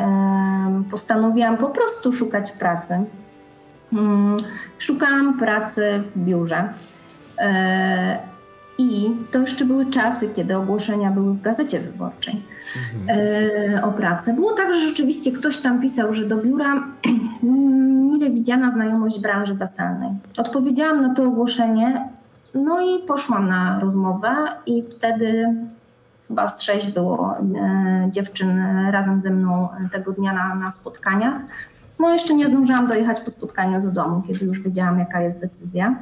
ym, 0.68 0.84
postanowiłam 0.84 1.58
po 1.58 1.70
prostu 1.70 2.13
szukać 2.13 2.51
pracy. 2.51 2.94
Ym, 3.94 4.38
szukałam 4.80 5.40
pracy 5.40 6.04
w 6.16 6.20
biurze. 6.20 6.70
I 8.78 9.16
to 9.32 9.40
jeszcze 9.40 9.66
były 9.66 9.86
czasy, 9.86 10.30
kiedy 10.36 10.58
ogłoszenia 10.58 11.12
były 11.12 11.34
w 11.34 11.42
gazecie 11.42 11.80
wyborczej 11.80 12.42
mhm. 12.94 13.20
e, 13.75 13.84
o 13.84 13.92
pracę. 13.92 14.34
Było 14.34 14.54
tak, 14.54 14.74
że 14.74 14.80
rzeczywiście 14.80 15.32
ktoś 15.32 15.60
tam 15.60 15.82
pisał, 15.82 16.13
że 16.13 16.25
do 16.25 16.38
biura 16.38 16.84
mile 18.12 18.30
widziana 18.30 18.70
znajomość 18.70 19.22
branży 19.22 19.54
weselnej. 19.54 20.10
Odpowiedziałam 20.38 21.01
na 21.01 21.16
to 21.16 21.24
ogłoszenie, 21.24 22.10
no 22.54 22.82
i 22.82 23.00
poszłam 23.08 23.50
na 23.50 23.80
rozmowę 23.80 24.36
i 24.66 24.84
wtedy 24.84 25.56
chyba 26.28 26.48
z 26.48 26.62
sześć 26.62 26.92
było 26.92 27.38
e, 27.38 28.08
dziewczyn 28.12 28.62
razem 28.92 29.22
ze 29.22 29.30
mną 29.30 29.70
tego 29.92 30.12
dnia 30.12 30.34
na, 30.34 30.56
na 30.56 30.70
spotkaniach. 30.70 31.42
No 32.00 32.10
jeszcze 32.13 32.34
nie 32.34 32.46
zdążyłam 32.46 32.88
dojechać 32.88 33.22
po 33.22 33.30
spotkaniu 33.30 33.82
do 33.82 33.92
domu, 33.92 34.22
kiedy 34.28 34.46
już 34.46 34.62
wiedziałam, 34.62 35.00
jaka 35.00 35.22
jest 35.22 35.42
decyzja. 35.42 35.96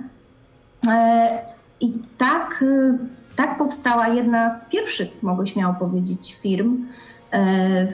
E, 0.87 1.58
i 1.81 1.93
tak, 2.17 2.61
y, 2.61 2.97
tak 3.35 3.57
powstała 3.57 4.07
jedna 4.07 4.49
z 4.49 4.69
pierwszych, 4.69 5.07
mogę 5.21 5.45
śmiało 5.45 5.73
powiedzieć, 5.73 6.35
firm 6.41 6.85
y, 7.33 7.37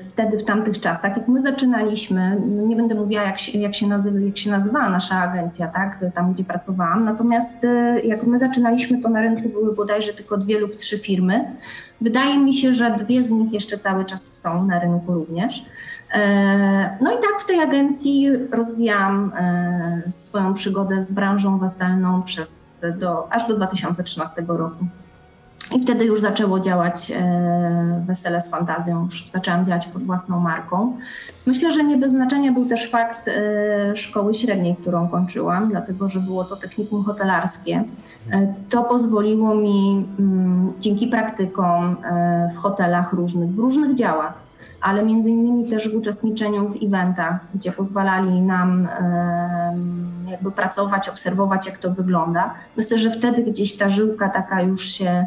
wtedy 0.09 0.37
w 0.37 0.43
tamtych 0.43 0.79
czasach. 0.79 1.17
Jak 1.17 1.27
my 1.27 1.41
zaczynaliśmy, 1.41 2.41
nie 2.67 2.75
będę 2.75 2.95
mówiła 2.95 3.23
jak 3.23 3.39
się, 3.39 3.59
jak 3.59 3.75
się, 3.75 3.87
nazywa, 3.87 4.19
jak 4.19 4.37
się 4.37 4.51
nazywała 4.51 4.89
nasza 4.89 5.15
agencja, 5.15 5.67
tak, 5.67 6.05
tam 6.15 6.33
gdzie 6.33 6.43
pracowałam, 6.43 7.05
natomiast 7.05 7.63
y, 7.63 8.01
jak 8.03 8.23
my 8.23 8.37
zaczynaliśmy, 8.37 9.01
to 9.01 9.09
na 9.09 9.21
rynku 9.21 9.49
były 9.49 9.75
bodajże 9.75 10.13
tylko 10.13 10.37
dwie 10.37 10.59
lub 10.59 10.75
trzy 10.75 10.99
firmy. 10.99 11.45
Wydaje 12.01 12.39
mi 12.39 12.53
się, 12.53 12.73
że 12.73 12.91
dwie 12.99 13.23
z 13.23 13.29
nich 13.29 13.53
jeszcze 13.53 13.77
cały 13.77 14.05
czas 14.05 14.37
są 14.41 14.65
na 14.65 14.79
rynku 14.79 15.13
również. 15.13 15.65
E, 16.13 16.97
no 17.01 17.11
i 17.11 17.15
tak 17.15 17.41
w 17.41 17.45
tej 17.45 17.59
agencji 17.59 18.29
rozwijałam 18.51 19.31
e, 19.37 20.03
swoją 20.07 20.53
przygodę 20.53 21.01
z 21.01 21.11
branżą 21.11 21.57
weselną 21.57 22.23
przez 22.23 22.85
do, 22.99 23.33
aż 23.33 23.47
do 23.47 23.55
2013 23.55 24.45
roku. 24.47 24.85
I 25.75 25.81
wtedy 25.81 26.05
już 26.05 26.21
zaczęło 26.21 26.59
działać 26.59 27.11
e, 27.11 28.03
Wesele 28.07 28.41
z 28.41 28.49
Fantazją, 28.49 29.03
już 29.03 29.29
zaczęłam 29.29 29.65
działać 29.65 29.85
pod 29.85 30.03
własną 30.03 30.39
marką. 30.39 30.97
Myślę, 31.45 31.73
że 31.73 31.83
nie 31.83 31.97
bez 31.97 32.11
znaczenia 32.11 32.51
był 32.51 32.65
też 32.65 32.91
fakt 32.91 33.29
szkoły 33.95 34.33
średniej, 34.33 34.75
którą 34.75 35.07
kończyłam, 35.07 35.69
dlatego 35.69 36.09
że 36.09 36.19
było 36.19 36.43
to 36.43 36.55
technikum 36.55 37.03
hotelarskie. 37.03 37.83
To 38.69 38.83
pozwoliło 38.83 39.55
mi 39.55 40.07
mm, 40.19 40.71
dzięki 40.79 41.07
praktykom 41.07 41.95
w 42.55 42.57
hotelach 42.57 43.13
różnych, 43.13 43.49
w 43.49 43.59
różnych 43.59 43.95
działach, 43.95 44.45
ale 44.85 45.03
między 45.03 45.29
innymi 45.29 45.69
też 45.69 45.89
w 45.89 45.95
uczestniczeniu 45.95 46.69
w 46.69 46.83
eventach, 46.83 47.39
gdzie 47.55 47.71
pozwalali 47.71 48.41
nam 48.41 48.87
jakby 50.31 50.51
pracować, 50.51 51.09
obserwować 51.09 51.65
jak 51.65 51.77
to 51.77 51.91
wygląda. 51.91 52.53
Myślę, 52.77 52.97
że 52.97 53.11
wtedy 53.11 53.43
gdzieś 53.43 53.77
ta 53.77 53.89
żyłka 53.89 54.29
taka 54.29 54.61
już 54.61 54.85
się 54.85 55.25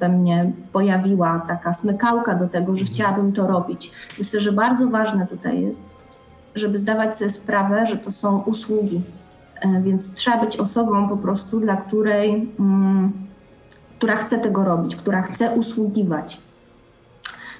we 0.00 0.08
mnie 0.08 0.52
pojawiła, 0.72 1.44
taka 1.48 1.72
smykałka 1.72 2.34
do 2.34 2.48
tego, 2.48 2.76
że 2.76 2.84
chciałabym 2.84 3.32
to 3.32 3.46
robić. 3.46 3.92
Myślę, 4.18 4.40
że 4.40 4.52
bardzo 4.52 4.88
ważne 4.88 5.26
tutaj 5.26 5.60
jest, 5.60 5.94
żeby 6.54 6.78
zdawać 6.78 7.14
sobie 7.14 7.30
sprawę, 7.30 7.86
że 7.86 7.96
to 7.96 8.12
są 8.12 8.38
usługi, 8.38 9.00
e, 9.60 9.82
więc 9.82 10.14
trzeba 10.14 10.44
być 10.44 10.56
osobą 10.56 11.08
po 11.08 11.16
prostu, 11.16 11.60
dla 11.60 11.76
której, 11.76 12.48
mm, 12.60 13.12
która 13.98 14.16
chce 14.16 14.38
tego 14.38 14.64
robić, 14.64 14.96
która 14.96 15.22
chce 15.22 15.50
usługiwać 15.50 16.47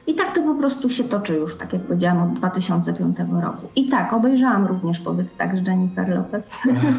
i 0.08 0.14
tak 0.14 0.34
to 0.34 0.42
po 0.42 0.54
prostu 0.54 0.88
się 0.88 1.04
toczy 1.04 1.34
już, 1.34 1.56
tak 1.56 1.72
jak 1.72 1.82
powiedziałam, 1.82 2.22
od 2.22 2.38
2005 2.38 3.16
roku. 3.42 3.68
I 3.76 3.88
tak, 3.88 4.12
obejrzałam 4.12 4.66
również, 4.66 4.98
powiedz 4.98 5.36
tak, 5.36 5.58
z 5.58 5.66
Jennifer 5.68 6.08
Lopez, 6.08 6.52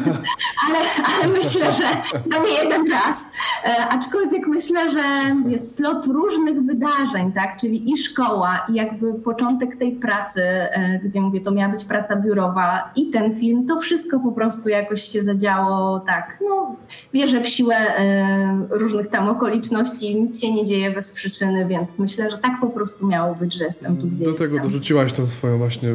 ale, 0.66 0.78
ale 1.16 1.32
myślę, 1.32 1.72
że 1.72 1.82
to 2.30 2.42
nie 2.44 2.64
jeden 2.64 2.92
raz. 2.92 3.32
E, 3.64 3.88
aczkolwiek 3.88 4.46
myślę, 4.46 4.90
że 4.90 5.02
jest 5.46 5.76
plot 5.76 6.06
różnych 6.06 6.62
wydarzeń, 6.62 7.32
tak, 7.32 7.56
czyli 7.56 7.92
i 7.92 7.98
szkoła, 7.98 8.66
i 8.68 8.74
jakby 8.74 9.14
początek 9.14 9.76
tej 9.76 9.92
pracy, 9.92 10.42
e, 10.42 10.98
gdzie 11.04 11.20
mówię, 11.20 11.40
to 11.40 11.50
miała 11.50 11.72
być 11.72 11.84
praca 11.84 12.16
biurowa, 12.16 12.90
i 12.96 13.10
ten 13.10 13.34
film, 13.34 13.66
to 13.66 13.80
wszystko 13.80 14.20
po 14.20 14.32
prostu 14.32 14.68
jakoś 14.68 15.02
się 15.02 15.22
zadziało, 15.22 16.00
tak, 16.00 16.38
no, 16.48 16.76
wierzę 17.12 17.40
w 17.40 17.48
siłę 17.48 17.76
e, 17.76 18.66
różnych 18.70 19.08
tam 19.08 19.28
okoliczności, 19.28 20.20
nic 20.20 20.40
się 20.40 20.54
nie 20.54 20.64
dzieje 20.64 20.90
bez 20.90 21.10
przyczyny, 21.10 21.66
więc 21.66 21.98
myślę, 21.98 22.30
że 22.30 22.38
tak 22.38 22.60
po 22.60 22.66
prostu 22.66 22.99
prostu 22.99 22.99
miało 23.08 23.34
być, 23.34 23.54
że 23.54 23.64
jestem 23.64 23.96
tu 23.96 24.06
gdzie 24.06 24.24
Do 24.24 24.34
tego 24.34 24.54
jestem. 24.54 24.72
dorzuciłaś 24.72 25.12
tą 25.12 25.26
swoją 25.26 25.58
właśnie 25.58 25.88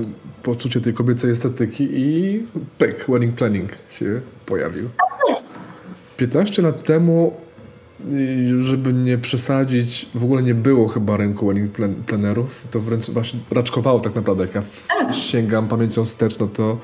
poczucie 0.44 0.82
tej 0.82 0.94
kobiecej 0.94 1.32
estetyki 1.32 1.88
i 1.92 2.44
pyk, 2.78 3.06
wedding 3.10 3.36
planning 3.36 3.70
się 3.90 4.22
pojawił. 4.46 4.90
Tak 4.98 5.30
jest. 5.30 5.60
15 6.18 6.62
lat 6.62 6.84
temu, 6.84 7.34
żeby 8.62 8.94
nie 8.94 9.18
przesadzić, 9.18 10.10
w 10.16 10.24
ogóle 10.24 10.44
nie 10.44 10.56
było 10.56 10.88
chyba 10.88 11.18
rynku 11.18 11.48
wedding 11.48 11.72
plan 11.72 11.96
planerów. 11.96 12.68
To 12.72 12.80
wręcz 12.80 13.10
właśnie 13.10 13.40
raczkowało 13.52 14.00
tak 14.00 14.16
naprawdę. 14.16 14.44
Jak 14.46 14.56
ja 14.56 14.64
tak. 14.88 15.16
sięgam 15.16 15.68
pamięcią 15.68 16.06
wstecz, 16.06 16.40
no 16.40 16.48
to 16.48 16.78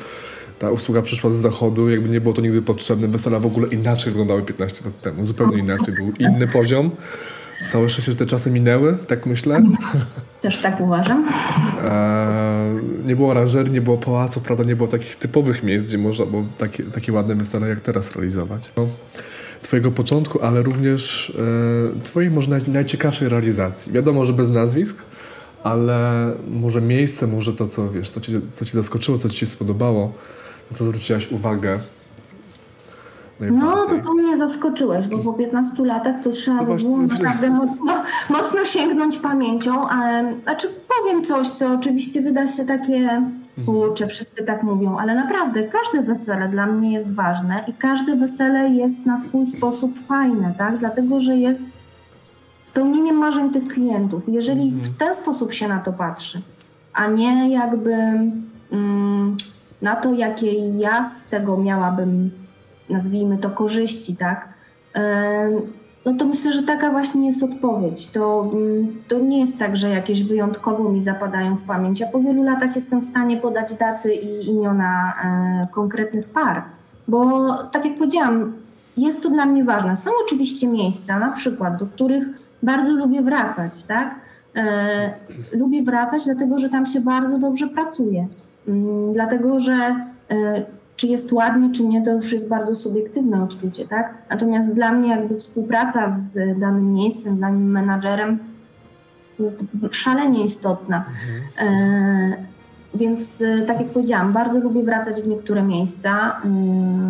ta 0.60 0.72
usługa 0.72 1.02
przyszła 1.02 1.30
z 1.30 1.36
zachodu, 1.36 1.90
jakby 1.90 2.10
nie 2.10 2.22
było 2.22 2.34
to 2.34 2.42
nigdy 2.42 2.62
potrzebne. 2.62 3.08
Wesela 3.08 3.40
w 3.40 3.46
ogóle 3.46 3.68
inaczej 3.68 4.12
wyglądały 4.12 4.42
15 4.42 4.86
lat 4.86 5.02
temu, 5.02 5.26
zupełnie 5.26 5.58
inaczej, 5.58 5.94
był 5.94 6.12
inny 6.20 6.48
poziom. 6.48 6.92
Całe 7.70 7.90
szczęście, 7.90 8.12
że 8.12 8.18
te 8.18 8.26
czasy 8.26 8.52
minęły, 8.52 8.98
tak 9.08 9.26
myślę. 9.26 9.64
Też 10.42 10.58
tak 10.58 10.82
uważam. 10.82 11.30
E, 11.84 12.80
nie 13.06 13.16
było 13.16 13.32
aranżerii, 13.32 13.74
nie 13.74 13.82
było 13.82 13.98
pałacu, 13.98 14.42
prawda, 14.42 14.64
nie 14.64 14.76
było 14.76 14.90
takich 14.90 15.16
typowych 15.16 15.64
miejsc, 15.64 15.86
gdzie 15.86 15.98
można 15.98 16.26
było 16.26 16.46
takie, 16.58 16.84
takie 16.84 17.14
ładne 17.14 17.36
wesele 17.36 17.70
jak 17.70 17.80
teraz 17.80 18.16
realizować. 18.16 18.72
No, 18.78 18.88
twojego 19.62 19.92
początku, 19.92 20.42
ale 20.42 20.64
również 20.64 21.34
e, 22.00 22.04
twojej 22.04 22.32
może 22.32 22.50
naj, 22.50 22.62
najciekawszej 22.68 23.30
realizacji. 23.30 23.92
Wiadomo, 23.92 24.26
że 24.26 24.34
bez 24.34 24.50
nazwisk, 24.50 24.98
ale 25.64 26.32
może 26.52 26.82
miejsce, 26.82 27.28
może 27.28 27.54
to, 27.54 27.68
co 27.68 27.92
wiesz, 27.92 28.10
co 28.10 28.22
ci, 28.22 28.42
co 28.42 28.66
ci 28.66 28.72
zaskoczyło, 28.72 29.18
co 29.18 29.30
ci 29.30 29.38
się 29.38 29.46
spodobało, 29.46 30.14
na 30.72 30.78
co 30.78 30.84
zwróciłaś 30.84 31.32
uwagę. 31.32 31.80
No, 33.52 33.86
to, 33.86 34.00
to 34.04 34.14
mnie 34.14 34.38
zaskoczyłeś, 34.38 35.08
bo 35.08 35.18
po 35.18 35.34
15 35.34 35.86
latach 35.86 36.16
to 36.24 36.30
trzeba 36.30 36.64
by 36.64 36.76
było 36.76 36.98
naprawdę 36.98 37.50
mocno, 37.50 37.94
mocno 38.30 38.66
sięgnąć 38.66 39.18
pamięcią. 39.18 39.88
Ale, 39.88 40.34
znaczy 40.44 40.68
powiem 41.00 41.24
coś, 41.24 41.50
co 41.50 41.74
oczywiście 41.74 42.22
wyda 42.22 42.48
się 42.48 42.66
takie, 42.66 42.96
mhm. 42.96 43.32
kurczę, 43.66 44.08
wszyscy 44.08 44.46
tak 44.46 44.64
mówią, 44.64 44.98
ale 44.98 45.16
naprawdę 45.16 45.64
każde 45.64 46.02
wesele 46.02 46.50
dla 46.50 46.66
mnie 46.66 46.94
jest 46.94 47.16
ważne 47.16 47.64
i 47.68 47.74
każde 47.74 48.16
wesele 48.16 48.70
jest 48.70 49.06
na 49.06 49.18
swój 49.18 49.48
sposób 49.48 50.00
fajne, 50.08 50.54
tak? 50.58 50.78
Dlatego, 50.78 51.22
że 51.22 51.38
jest 51.38 51.64
spełnieniem 52.60 53.16
marzeń 53.16 53.50
tych 53.50 53.68
klientów. 53.68 54.24
Jeżeli 54.28 54.72
w 54.72 54.74
mhm. 54.74 54.94
ten 54.98 55.16
sposób 55.16 55.54
się 55.54 55.68
na 55.68 55.80
to 55.80 55.94
patrzy, 55.94 56.42
a 56.94 57.08
nie 57.08 57.50
jakby 57.50 57.94
mm, 58.72 59.38
na 59.82 59.96
to, 59.96 60.14
jakie 60.14 60.70
ja 60.78 61.04
z 61.04 61.28
tego 61.28 61.58
miałabym 61.58 62.32
nazwijmy 62.92 63.38
to 63.38 63.50
korzyści, 63.50 64.18
tak? 64.18 64.50
No 66.06 66.14
to 66.14 66.26
myślę, 66.26 66.54
że 66.54 66.64
taka 66.64 66.92
właśnie 66.92 67.28
jest 67.28 67.44
odpowiedź. 67.44 68.12
To, 68.12 68.50
mm, 68.54 68.96
to 69.08 69.20
nie 69.20 69.40
jest 69.40 69.60
tak, 69.60 69.78
że 69.78 69.90
jakieś 69.90 70.24
wyjątkowo 70.24 70.90
mi 70.90 71.02
zapadają 71.02 71.56
w 71.56 71.62
pamięć. 71.62 72.00
Ja 72.00 72.08
po 72.08 72.20
wielu 72.20 72.44
latach 72.44 72.76
jestem 72.76 73.02
w 73.02 73.06
stanie 73.06 73.38
podać 73.38 73.74
daty 73.74 74.14
i 74.14 74.48
imiona 74.48 75.14
e, 75.24 75.68
konkretnych 75.72 76.30
par, 76.30 76.64
bo 77.08 77.50
tak 77.64 77.86
jak 77.86 77.98
powiedziałam, 77.98 78.54
jest 78.98 79.24
to 79.24 79.30
dla 79.30 79.46
mnie 79.46 79.64
ważne. 79.64 79.96
Są 79.96 80.12
oczywiście 80.26 80.68
miejsca, 80.68 81.20
na 81.20 81.32
przykład, 81.32 81.78
do 81.78 81.86
których 81.86 82.28
bardzo 82.64 82.92
lubię 82.92 83.22
wracać, 83.22 83.84
tak? 83.84 84.16
E, 84.56 85.14
lubię 85.52 85.84
wracać, 85.84 86.26
dlatego 86.26 86.60
że 86.60 86.70
tam 86.70 86.86
się 86.86 87.02
bardzo 87.02 87.38
dobrze 87.38 87.68
pracuje. 87.68 88.28
Mm, 88.68 89.14
dlatego, 89.14 89.60
że 89.60 89.74
e, 90.30 90.66
czy 91.02 91.08
jest 91.08 91.34
ładnie, 91.34 91.72
czy 91.76 91.84
nie, 91.84 92.06
to 92.06 92.12
już 92.12 92.32
jest 92.32 92.50
bardzo 92.50 92.76
subiektywne 92.76 93.44
odczucie, 93.44 93.88
tak? 93.88 94.14
Natomiast 94.30 94.74
dla 94.74 94.92
mnie 94.92 95.10
jakby 95.10 95.40
współpraca 95.40 96.10
z 96.10 96.60
danym 96.60 96.94
miejscem, 96.94 97.36
z 97.36 97.40
danym 97.40 97.72
menadżerem 97.72 98.40
jest 99.40 99.64
szalenie 99.92 100.44
istotna. 100.44 101.06
Mhm. 101.58 101.74
E, 101.74 102.38
więc 102.94 103.44
tak 103.68 103.80
jak 103.80 103.90
powiedziałam, 103.90 104.34
bardzo 104.34 104.60
lubię 104.60 104.84
wracać 104.84 105.22
w 105.22 105.28
niektóre 105.28 105.64
miejsca. 105.64 106.42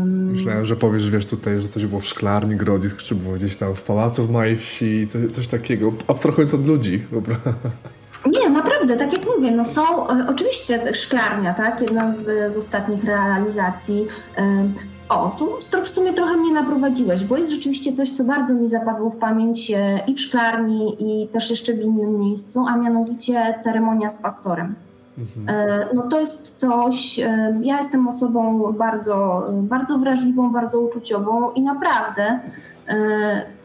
Myślałem, 0.06 0.66
że 0.66 0.76
powiesz, 0.76 1.12
wiesz 1.12 1.26
tutaj, 1.26 1.62
że 1.62 1.68
coś 1.68 1.86
było 1.86 2.02
w 2.02 2.06
szklarni 2.06 2.56
Grodzisk, 2.56 2.98
czy 2.98 3.16
było 3.16 3.36
gdzieś 3.36 3.56
tam 3.56 3.76
w 3.76 3.84
pałacu 3.84 4.24
w 4.24 4.32
Małej 4.32 4.56
Wsi, 4.56 5.08
coś, 5.08 5.34
coś 5.34 5.48
takiego, 5.48 5.92
abstrahując 6.08 6.54
od 6.54 6.68
ludzi. 6.68 7.04
Dobra. 7.12 7.36
Nie, 8.26 8.50
naprawdę, 8.82 9.06
tak 9.06 9.18
jak 9.18 9.36
mówię, 9.38 9.52
no 9.52 9.66
są 9.66 10.08
e, 10.08 10.26
oczywiście 10.30 10.94
szklarnia, 10.94 11.54
tak, 11.54 11.82
jedna 11.82 12.12
z, 12.12 12.54
z 12.54 12.58
ostatnich 12.58 13.04
realizacji. 13.04 14.08
O, 15.10 15.36
tu 15.38 15.50
w 15.84 15.88
sumie 15.88 16.14
trochę 16.14 16.38
mnie 16.38 16.54
naprowadziłeś, 16.54 17.24
bo 17.24 17.38
jest 17.38 17.52
rzeczywiście 17.52 17.94
coś, 17.94 18.12
co 18.12 18.24
bardzo 18.24 18.54
mi 18.54 18.68
zapadło 18.68 19.10
w 19.10 19.18
pamięć 19.18 19.72
e, 19.72 20.00
i 20.08 20.16
w 20.16 20.22
szklarni, 20.22 20.96
i 21.00 21.28
też 21.28 21.50
jeszcze 21.50 21.74
w 21.74 21.80
innym 21.80 22.20
miejscu, 22.20 22.66
a 22.68 22.78
mianowicie 22.78 23.56
ceremonia 23.60 24.10
z 24.10 24.22
pastorem. 24.22 24.76
Mhm. 25.18 25.60
E, 25.60 25.88
no 25.94 26.02
to 26.02 26.20
jest 26.20 26.56
coś, 26.56 27.18
ja 27.62 27.78
jestem 27.78 28.08
osobą 28.08 28.74
bardzo, 28.74 29.48
bardzo 29.54 29.98
wrażliwą, 29.98 30.52
bardzo 30.52 30.80
uczuciową 30.80 31.52
i 31.52 31.62
naprawdę 31.62 32.40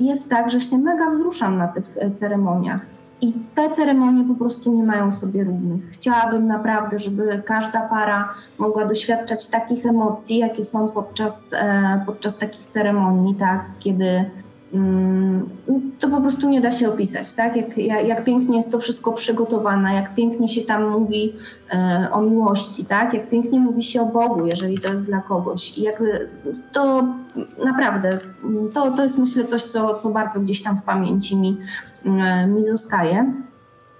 jest 0.00 0.30
tak, 0.30 0.50
że 0.50 0.60
się 0.60 0.78
mega 0.78 1.10
wzruszam 1.10 1.58
na 1.58 1.68
tych 1.68 1.96
ceremoniach. 2.14 2.95
I 3.20 3.32
te 3.54 3.70
ceremonie 3.70 4.24
po 4.24 4.34
prostu 4.34 4.76
nie 4.76 4.84
mają 4.84 5.12
sobie 5.12 5.44
równych. 5.44 5.90
Chciałabym 5.90 6.46
naprawdę, 6.46 6.98
żeby 6.98 7.42
każda 7.44 7.80
para 7.80 8.34
mogła 8.58 8.84
doświadczać 8.84 9.48
takich 9.48 9.86
emocji, 9.86 10.38
jakie 10.38 10.64
są 10.64 10.88
podczas, 10.88 11.52
e, 11.52 12.02
podczas 12.06 12.38
takich 12.38 12.66
ceremonii, 12.66 13.34
tak, 13.34 13.64
kiedy 13.78 14.24
mm, 14.74 15.48
to 16.00 16.08
po 16.08 16.20
prostu 16.20 16.48
nie 16.48 16.60
da 16.60 16.70
się 16.70 16.88
opisać, 16.88 17.32
tak? 17.32 17.56
Jak, 17.56 17.78
jak, 17.78 18.06
jak, 18.06 18.24
pięknie 18.24 18.56
jest 18.56 18.72
to 18.72 18.78
wszystko 18.78 19.12
przygotowane, 19.12 19.94
jak 19.94 20.14
pięknie 20.14 20.48
się 20.48 20.60
tam 20.60 20.90
mówi 20.90 21.32
e, 21.72 22.08
o 22.12 22.22
miłości, 22.22 22.84
tak? 22.84 23.14
Jak 23.14 23.28
pięknie 23.28 23.60
mówi 23.60 23.82
się 23.82 24.02
o 24.02 24.06
Bogu, 24.06 24.46
jeżeli 24.46 24.78
to 24.78 24.88
jest 24.88 25.06
dla 25.06 25.20
kogoś. 25.20 25.78
I 25.78 25.82
jakby 25.82 26.28
to 26.72 27.04
naprawdę, 27.64 28.18
to, 28.74 28.90
to 28.90 29.02
jest 29.02 29.18
myślę 29.18 29.44
coś, 29.44 29.62
co, 29.62 29.94
co 29.94 30.10
bardzo 30.10 30.40
gdzieś 30.40 30.62
tam 30.62 30.76
w 30.76 30.82
pamięci 30.82 31.36
mi, 31.36 31.58
mi 32.46 32.64
zostaje. 32.64 33.32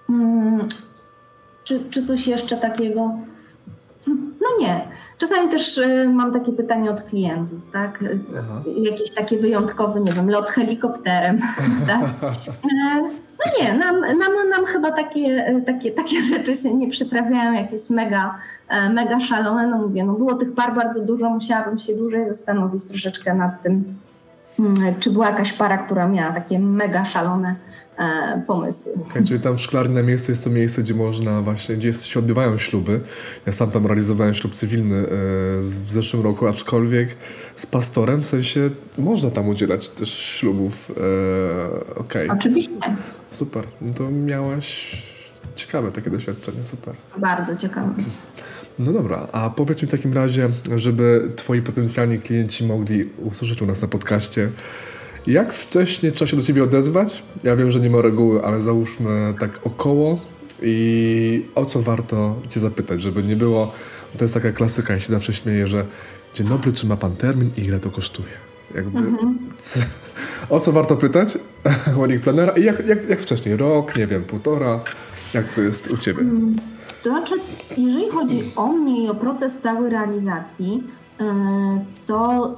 Mm, 0.09 0.69
czy, 1.65 1.81
czy 1.91 2.03
coś 2.03 2.26
jeszcze 2.26 2.57
takiego? 2.57 3.11
No 4.07 4.49
nie. 4.61 4.97
Czasami 5.19 5.49
też 5.49 5.79
e, 5.79 6.09
mam 6.09 6.33
takie 6.33 6.53
pytanie 6.53 6.91
od 6.91 7.03
klientów, 7.03 7.59
tak? 7.73 8.05
Aha. 8.38 8.62
Jakieś 8.83 9.15
takie 9.15 9.38
wyjątkowe, 9.38 10.00
nie 10.00 10.12
wiem, 10.12 10.31
lot 10.31 10.50
helikopterem, 10.50 11.41
tak? 11.88 12.03
E, 12.03 13.00
no 13.38 13.53
nie, 13.61 13.73
nam, 13.73 14.00
nam, 14.00 14.49
nam 14.50 14.65
chyba 14.67 14.93
takie, 14.93 15.55
takie, 15.67 15.93
takie 15.93 16.23
rzeczy 16.35 16.57
się 16.57 16.75
nie 16.75 16.91
przytrafiają, 16.91 17.53
jak 17.53 17.73
jest 17.73 17.91
mega, 17.91 18.38
mega 18.91 19.21
szalone. 19.21 19.67
No 19.67 19.79
mówię, 19.79 20.05
no 20.05 20.12
było 20.12 20.35
tych 20.35 20.55
par 20.55 20.75
bardzo 20.75 21.05
dużo, 21.05 21.31
musiałabym 21.31 21.79
się 21.79 21.97
dłużej 21.97 22.26
zastanowić 22.26 22.88
troszeczkę 22.88 23.35
nad 23.35 23.62
tym, 23.62 23.85
mm, 24.59 24.95
czy 25.00 25.11
była 25.11 25.26
jakaś 25.26 25.53
para, 25.53 25.79
która 25.79 26.09
miała 26.09 26.33
takie 26.33 26.59
mega 26.59 27.05
szalone 27.05 27.55
e, 27.99 28.43
pomysły. 28.47 28.93
Okay, 29.11 29.25
czyli 29.25 29.41
tam 29.41 29.57
w 29.57 29.61
szklarni 29.61 30.03
miejsce 30.03 30.33
jest 30.33 30.45
to 30.45 30.50
miejsce, 30.50 30.83
gdzie 30.83 30.95
można 30.95 31.43
właśnie, 31.43 31.76
gdzie 31.76 31.93
się 31.93 32.21
odbywają 32.21 32.59
śluby. 32.59 33.00
Ja 33.47 33.53
sam 33.53 33.71
tam 33.71 33.87
realizowałem 33.87 34.35
ślub 34.35 34.55
cywilny 34.55 34.97
e, 34.97 35.09
w 35.61 35.87
zeszłym 35.88 36.23
roku, 36.23 36.47
aczkolwiek 36.47 37.17
z 37.57 37.67
pastorem, 37.67 38.23
w 38.23 38.26
sensie 38.26 38.71
można 38.99 39.31
tam 39.31 39.49
udzielać 39.49 39.91
też 39.91 40.15
ślubów. 40.19 40.93
E, 41.91 41.95
okay. 41.95 42.29
Oczywiście. 42.31 42.76
Super. 43.31 43.65
No 43.81 43.95
to 43.95 44.11
miałaś 44.11 44.97
ciekawe 45.55 45.93
takie 45.93 46.11
doświadczenie, 46.11 46.59
super. 46.65 46.95
Bardzo 47.19 47.56
ciekawe. 47.56 47.95
No 48.78 48.93
dobra, 48.93 49.28
a 49.32 49.50
powiedz 49.50 49.82
mi 49.82 49.89
w 49.89 49.91
takim 49.91 50.13
razie, 50.13 50.49
żeby 50.76 51.30
twoi 51.37 51.63
potencjalni 51.63 52.19
klienci 52.19 52.67
mogli 52.67 53.04
usłyszeć 53.04 53.63
u 53.63 53.67
nas 53.67 53.82
na 53.82 53.89
podcaście, 53.89 54.50
jak 55.26 55.52
wcześnie 55.52 56.12
trzeba 56.12 56.30
się 56.30 56.36
do 56.36 56.43
ciebie 56.43 56.65
odezwać? 56.65 57.23
Ja 57.45 57.56
wiem, 57.56 57.71
że 57.71 57.80
nie 57.80 57.91
ma 57.91 58.02
reguły, 58.02 58.45
ale 58.45 58.62
załóżmy 58.62 59.34
tak 59.41 59.60
około 59.65 60.19
i 60.62 61.47
o 61.54 61.65
co 61.65 61.80
warto 61.80 62.36
cię 62.50 62.60
zapytać, 62.60 63.02
żeby 63.02 63.23
nie 63.23 63.36
było, 63.36 63.73
to 64.19 64.25
jest 64.25 64.34
taka 64.34 64.52
klasyka, 64.52 64.95
ja 64.95 65.00
się 65.00 65.08
zawsze 65.08 65.32
śmieję, 65.32 65.67
że 65.67 65.84
dzień 66.34 66.49
dobry, 66.49 66.73
czy 66.73 66.86
ma 66.86 66.97
pan 66.97 67.17
termin 67.17 67.50
i 67.56 67.60
ile 67.60 67.80
to 67.80 67.91
kosztuje? 67.91 68.28
Jakby, 68.75 68.99
mhm. 68.99 69.39
o 70.49 70.60
co 70.60 70.73
warto 70.73 70.97
pytać 70.97 71.39
wedding 71.99 72.23
planera 72.23 72.52
i 72.52 72.65
jak, 72.65 72.86
jak, 72.86 73.08
jak 73.08 73.21
wcześniej? 73.21 73.56
Rok, 73.56 73.97
nie 73.97 74.06
wiem, 74.06 74.25
półtora? 74.25 74.80
Jak 75.34 75.52
to 75.54 75.60
jest 75.60 75.91
u 75.91 75.97
ciebie? 75.97 76.21
Mm, 76.21 76.56
to 77.02 77.10
znaczy, 77.10 77.34
jeżeli 77.76 78.10
chodzi 78.10 78.43
o 78.56 78.67
mnie 78.67 79.04
i 79.04 79.08
o 79.08 79.15
proces 79.15 79.58
całej 79.58 79.91
realizacji, 79.91 80.82
e, 81.21 81.84
to 82.06 82.56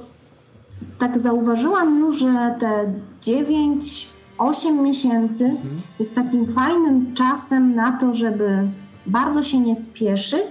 tak 0.99 1.19
zauważyłam 1.19 1.99
już, 1.99 2.19
że 2.19 2.55
te 2.59 2.93
9-8 3.21 4.81
miesięcy 4.81 5.45
mhm. 5.45 5.81
jest 5.99 6.15
takim 6.15 6.53
fajnym 6.53 7.13
czasem 7.13 7.75
na 7.75 7.91
to, 7.91 8.13
żeby 8.13 8.67
bardzo 9.05 9.43
się 9.43 9.59
nie 9.59 9.75
spieszyć, 9.75 10.49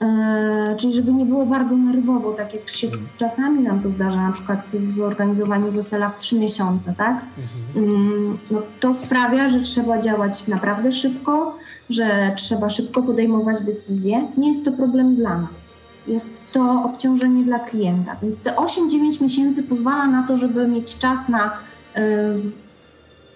e, 0.00 0.74
czyli 0.78 0.92
żeby 0.92 1.12
nie 1.12 1.24
było 1.24 1.46
bardzo 1.46 1.76
nerwowo, 1.76 2.32
tak 2.32 2.54
jak 2.54 2.68
się 2.68 2.86
mhm. 2.86 3.06
czasami 3.16 3.62
nam 3.62 3.80
to 3.80 3.90
zdarza, 3.90 4.22
na 4.22 4.32
przykład 4.32 4.66
w 4.72 4.92
zorganizowaniu 4.92 5.72
wesela 5.72 6.08
w 6.08 6.18
3 6.18 6.38
miesiące, 6.38 6.94
tak? 6.98 7.20
Mhm. 7.74 7.94
Mm, 7.94 8.38
no, 8.50 8.62
to 8.80 8.94
sprawia, 8.94 9.48
że 9.48 9.60
trzeba 9.60 10.00
działać 10.00 10.46
naprawdę 10.46 10.92
szybko, 10.92 11.56
że 11.90 12.34
trzeba 12.36 12.68
szybko 12.68 13.02
podejmować 13.02 13.62
decyzje. 13.62 14.28
Nie 14.36 14.48
jest 14.48 14.64
to 14.64 14.72
problem 14.72 15.14
dla 15.14 15.38
nas 15.38 15.77
jest 16.08 16.52
to 16.52 16.82
obciążenie 16.84 17.44
dla 17.44 17.58
klienta. 17.58 18.16
Więc 18.22 18.42
te 18.42 18.50
8-9 18.50 19.22
miesięcy 19.22 19.62
pozwala 19.62 20.04
na 20.04 20.22
to, 20.22 20.38
żeby 20.38 20.68
mieć 20.68 20.98
czas 20.98 21.28
na 21.28 21.46
y, 21.46 21.50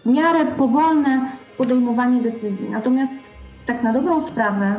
w 0.04 0.06
miarę 0.06 0.46
powolne 0.46 1.30
podejmowanie 1.58 2.22
decyzji. 2.22 2.70
Natomiast 2.70 3.30
tak 3.66 3.82
na 3.82 3.92
dobrą 3.92 4.20
sprawę, 4.20 4.74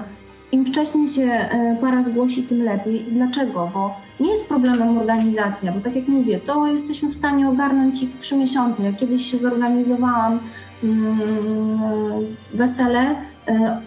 im 0.51 0.65
wcześniej 0.65 1.07
się 1.07 1.23
y, 1.23 1.81
para 1.81 2.03
zgłosi, 2.03 2.43
tym 2.43 2.63
lepiej. 2.63 3.09
I 3.09 3.11
dlaczego? 3.11 3.69
Bo 3.73 3.95
nie 4.19 4.31
jest 4.31 4.49
problemem 4.49 4.97
organizacja, 4.97 5.71
bo 5.71 5.79
tak 5.79 5.95
jak 5.95 6.07
mówię, 6.07 6.39
to 6.39 6.67
jesteśmy 6.67 7.09
w 7.09 7.13
stanie 7.13 7.49
ogarnąć 7.49 8.03
ich 8.03 8.09
w 8.09 8.17
3 8.17 8.37
miesiące. 8.37 8.83
Ja 8.83 8.93
kiedyś 8.93 9.31
się 9.31 9.39
zorganizowałam 9.39 10.39
mm, 10.83 11.79
wesele, 12.53 13.15
E, 13.15 13.32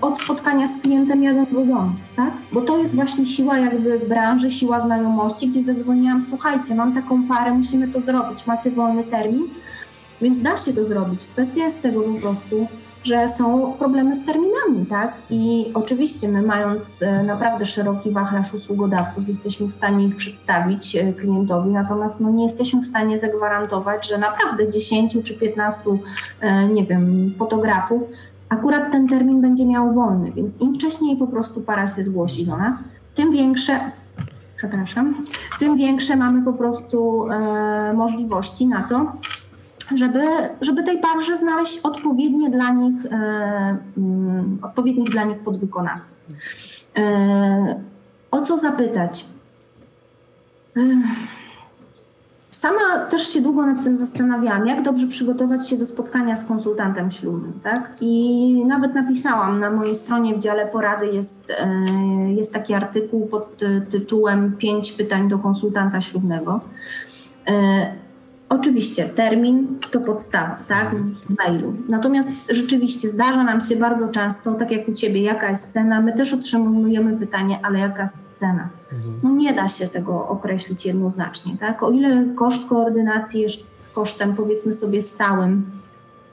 od 0.00 0.20
spotkania 0.20 0.66
z 0.66 0.82
klientem 0.82 1.22
jadąc 1.22 1.52
do 1.52 1.64
domu, 1.64 1.90
tak? 2.16 2.30
Bo 2.52 2.60
to 2.60 2.78
jest 2.78 2.94
właśnie 2.94 3.26
siła 3.26 3.58
jakby 3.58 3.98
branży, 3.98 4.50
siła 4.50 4.78
znajomości, 4.78 5.48
gdzie 5.48 5.62
zadzwoniłam, 5.62 6.22
słuchajcie, 6.22 6.74
mam 6.74 6.94
taką 6.94 7.28
parę, 7.28 7.54
musimy 7.54 7.88
to 7.88 8.00
zrobić, 8.00 8.46
macie 8.46 8.70
wolny 8.70 9.04
termin? 9.04 9.48
Więc 10.22 10.42
da 10.42 10.56
się 10.56 10.72
to 10.72 10.84
zrobić. 10.84 11.26
Kwestia 11.26 11.64
jest 11.64 11.82
tego 11.82 12.00
po 12.00 12.20
prostu, 12.20 12.66
że 13.04 13.28
są 13.28 13.72
problemy 13.78 14.14
z 14.14 14.26
terminami, 14.26 14.86
tak? 14.90 15.12
I 15.30 15.70
oczywiście 15.74 16.28
my 16.28 16.42
mając 16.42 17.02
e, 17.02 17.22
naprawdę 17.22 17.66
szeroki 17.66 18.10
wachlarz 18.10 18.54
usługodawców, 18.54 19.28
jesteśmy 19.28 19.66
w 19.66 19.74
stanie 19.74 20.06
ich 20.06 20.16
przedstawić 20.16 20.96
e, 20.96 21.12
klientowi, 21.12 21.70
natomiast 21.70 22.20
no, 22.20 22.30
nie 22.30 22.44
jesteśmy 22.44 22.80
w 22.80 22.86
stanie 22.86 23.18
zagwarantować, 23.18 24.08
że 24.08 24.18
naprawdę 24.18 24.70
10 24.70 25.18
czy 25.24 25.38
15, 25.38 25.82
nie 26.72 26.84
wiem, 26.84 27.34
fotografów 27.38 28.02
akurat 28.48 28.92
ten 28.92 29.08
termin 29.08 29.40
będzie 29.40 29.66
miał 29.66 29.94
wolny, 29.94 30.32
więc 30.32 30.60
im 30.60 30.74
wcześniej 30.74 31.16
po 31.16 31.26
prostu 31.26 31.60
para 31.60 31.86
się 31.86 32.02
zgłosi 32.02 32.46
do 32.46 32.56
nas, 32.56 32.84
tym 33.14 33.32
większe, 33.32 33.80
przepraszam, 34.56 35.14
tym 35.58 35.76
większe 35.76 36.16
mamy 36.16 36.42
po 36.42 36.52
prostu 36.52 37.26
e, 37.30 37.92
możliwości 37.92 38.66
na 38.66 38.82
to, 38.82 39.12
żeby, 39.94 40.22
żeby 40.60 40.82
tej 40.82 40.98
parze 40.98 41.36
znaleźć 41.36 41.78
odpowiednie 41.78 42.50
dla 42.50 42.70
nich, 42.70 43.06
e, 43.06 43.76
mm, 43.98 44.58
odpowiednich 44.62 45.10
dla 45.10 45.24
nich 45.24 45.38
podwykonawców. 45.38 46.16
E, 46.98 47.80
o 48.30 48.42
co 48.42 48.58
zapytać? 48.58 49.26
E, 52.56 52.60
Sama 52.60 53.06
też 53.10 53.28
się 53.28 53.40
długo 53.40 53.66
nad 53.66 53.84
tym 53.84 53.98
zastanawiałam, 53.98 54.66
jak 54.66 54.82
dobrze 54.82 55.06
przygotować 55.06 55.68
się 55.68 55.76
do 55.76 55.86
spotkania 55.86 56.36
z 56.36 56.48
konsultantem 56.48 57.10
ślubnym, 57.10 57.52
tak? 57.62 57.90
I 58.00 58.64
nawet 58.66 58.94
napisałam 58.94 59.60
na 59.60 59.70
mojej 59.70 59.94
stronie 59.94 60.34
w 60.34 60.38
dziale 60.38 60.66
porady 60.66 61.06
jest, 61.06 61.50
e, 61.50 62.32
jest 62.32 62.54
taki 62.54 62.74
artykuł 62.74 63.26
pod 63.26 63.56
tytułem 63.90 64.56
Pięć 64.58 64.92
pytań 64.92 65.28
do 65.28 65.38
konsultanta 65.38 66.00
ślubnego. 66.00 66.60
Oczywiście, 68.48 69.08
termin 69.08 69.78
to 69.90 70.00
podstawa, 70.00 70.58
tak, 70.68 70.94
w 70.94 71.38
mailu. 71.38 71.74
Natomiast 71.88 72.30
rzeczywiście 72.48 73.10
zdarza 73.10 73.44
nam 73.44 73.60
się 73.60 73.76
bardzo 73.76 74.08
często, 74.08 74.54
tak 74.54 74.70
jak 74.70 74.88
u 74.88 74.92
Ciebie, 74.92 75.22
jaka 75.22 75.50
jest 75.50 75.72
cena, 75.72 76.00
my 76.00 76.12
też 76.12 76.34
otrzymujemy 76.34 77.16
pytanie, 77.16 77.58
ale 77.62 77.78
jaka 77.78 78.02
jest 78.02 78.34
cena? 78.34 78.68
No 79.22 79.30
nie 79.30 79.52
da 79.52 79.68
się 79.68 79.88
tego 79.88 80.28
określić 80.28 80.86
jednoznacznie, 80.86 81.56
tak. 81.60 81.82
O 81.82 81.90
ile 81.90 82.24
koszt 82.34 82.68
koordynacji 82.68 83.40
jest 83.40 83.90
kosztem, 83.94 84.34
powiedzmy 84.34 84.72
sobie, 84.72 85.02
stałym, 85.02 85.70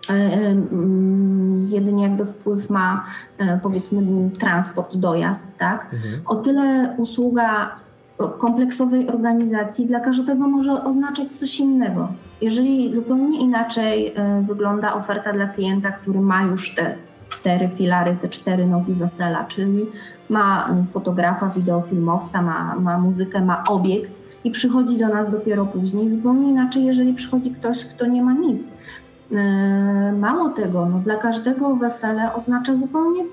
e, 0.10 0.13
e, 0.13 0.49
mm, 0.49 1.67
jedynie 1.69 2.04
jakby 2.04 2.26
wpływ 2.26 2.69
ma, 2.69 3.06
e, 3.38 3.60
powiedzmy, 3.63 4.30
transport, 4.39 4.97
dojazd, 4.97 5.58
tak, 5.58 5.95
o 6.26 6.36
tyle 6.36 6.93
usługa 6.97 7.76
kompleksowej 8.17 9.10
organizacji 9.10 9.86
dla 9.86 9.99
każdego 9.99 10.47
może 10.47 10.84
oznaczać 10.84 11.28
coś 11.34 11.60
innego. 11.60 12.08
Jeżeli 12.41 12.93
zupełnie 12.93 13.39
inaczej 13.39 14.13
e, 14.15 14.43
wygląda 14.47 14.93
oferta 14.93 15.34
dla 15.34 15.47
klienta, 15.47 15.91
który 15.91 16.19
ma 16.19 16.43
już 16.43 16.76
te 16.76 16.95
cztery 17.30 17.69
filary, 17.69 18.17
te 18.21 18.30
cztery 18.30 18.67
nogi 18.67 18.93
wesela, 18.93 19.45
czyli 19.45 19.86
ma 20.30 20.69
e, 20.69 20.86
fotografa, 20.88 21.49
wideofilmowca, 21.49 22.41
ma, 22.41 22.76
ma 22.76 22.97
muzykę, 22.97 23.41
ma 23.41 23.63
obiekt 23.63 24.12
i 24.43 24.52
przychodzi 24.52 24.97
do 24.97 25.08
nas 25.08 25.32
dopiero 25.32 25.65
później. 25.65 26.10
Zupełnie 26.10 26.49
inaczej, 26.49 26.86
jeżeli 26.86 27.13
przychodzi 27.13 27.52
ktoś, 27.52 27.86
kto 27.86 28.06
nie 28.06 28.21
ma 28.21 28.34
nic. 28.34 28.69
E, 29.33 30.11
mało 30.19 30.49
tego, 30.49 30.85
no 30.85 30.99
dla 30.99 31.15
każdego 31.15 31.75
wesele 31.75 32.33
oznacza 32.33 32.75
zupełnie 32.75 33.23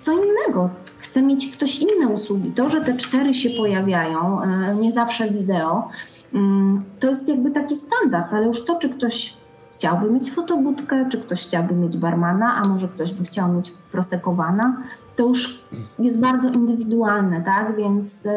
co 0.00 0.12
innego 0.12 0.70
chce 0.98 1.22
mieć 1.22 1.56
ktoś 1.56 1.78
inne 1.78 2.08
usługi. 2.08 2.50
To, 2.50 2.70
że 2.70 2.80
te 2.80 2.96
cztery 2.96 3.34
się 3.34 3.50
pojawiają, 3.50 4.42
e, 4.42 4.74
nie 4.74 4.92
zawsze 4.92 5.30
wideo, 5.30 5.88
mm, 6.34 6.82
to 7.00 7.08
jest 7.08 7.28
jakby 7.28 7.50
taki 7.50 7.76
standard, 7.76 8.32
ale 8.32 8.46
już 8.46 8.64
to, 8.64 8.76
czy 8.76 8.88
ktoś 8.88 9.36
chciałby 9.78 10.10
mieć 10.10 10.32
fotobudkę, 10.32 11.08
czy 11.10 11.18
ktoś 11.18 11.46
chciałby 11.46 11.74
mieć 11.74 11.96
barmana, 11.96 12.54
a 12.54 12.68
może 12.68 12.88
ktoś 12.88 13.12
by 13.12 13.24
chciał 13.24 13.52
mieć 13.52 13.70
prosekowana, 13.92 14.76
to 15.16 15.26
już 15.26 15.64
jest 15.98 16.20
bardzo 16.20 16.48
indywidualne, 16.48 17.42
tak? 17.42 17.76
Więc 17.76 18.28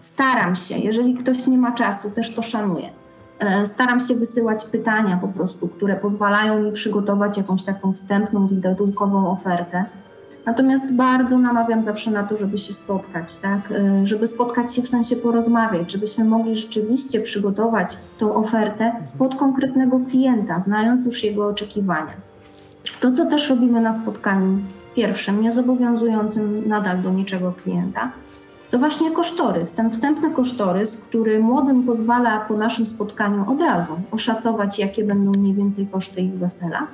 staram 0.00 0.56
się, 0.56 0.78
jeżeli 0.78 1.14
ktoś 1.14 1.46
nie 1.46 1.58
ma 1.58 1.72
czasu, 1.72 2.10
też 2.10 2.34
to 2.34 2.42
szanuję. 2.42 2.90
E, 3.38 3.66
staram 3.66 4.00
się 4.00 4.14
wysyłać 4.14 4.64
pytania 4.64 5.18
po 5.20 5.28
prostu, 5.28 5.68
które 5.68 5.96
pozwalają 5.96 6.62
mi 6.62 6.72
przygotować 6.72 7.36
jakąś 7.36 7.62
taką 7.62 7.92
wstępną, 7.92 8.48
widełkową 8.48 9.30
ofertę 9.30 9.84
Natomiast 10.46 10.94
bardzo 10.94 11.38
namawiam 11.38 11.82
zawsze 11.82 12.10
na 12.10 12.22
to, 12.22 12.36
żeby 12.36 12.58
się 12.58 12.74
spotkać, 12.74 13.36
tak? 13.36 13.70
Y, 13.70 14.06
żeby 14.06 14.26
spotkać 14.26 14.74
się 14.74 14.82
w 14.82 14.88
sensie 14.88 15.16
porozmawiać, 15.16 15.92
żebyśmy 15.92 16.24
mogli 16.24 16.56
rzeczywiście 16.56 17.20
przygotować 17.20 17.96
tą 18.18 18.34
ofertę 18.34 18.92
pod 19.18 19.34
konkretnego 19.34 20.00
klienta, 20.10 20.60
znając 20.60 21.06
już 21.06 21.24
jego 21.24 21.46
oczekiwania. 21.46 22.12
To, 23.00 23.12
co 23.12 23.26
też 23.26 23.50
robimy 23.50 23.80
na 23.80 23.92
spotkaniu 23.92 24.58
pierwszym, 24.94 25.42
niezobowiązującym 25.42 26.68
nadal 26.68 27.02
do 27.02 27.10
niczego 27.10 27.52
klienta, 27.62 28.10
to 28.76 28.80
właśnie 28.80 29.10
kosztorys, 29.10 29.72
ten 29.72 29.90
wstępny 29.90 30.30
kosztorys, 30.30 30.96
który 30.96 31.38
młodym 31.38 31.82
pozwala 31.82 32.40
po 32.40 32.56
naszym 32.56 32.86
spotkaniu 32.86 33.50
od 33.52 33.60
razu 33.60 33.92
oszacować, 34.10 34.78
jakie 34.78 35.04
będą 35.04 35.40
mniej 35.40 35.54
więcej 35.54 35.86
koszty 35.86 36.20
ich 36.20 36.38
wesela 36.38 36.86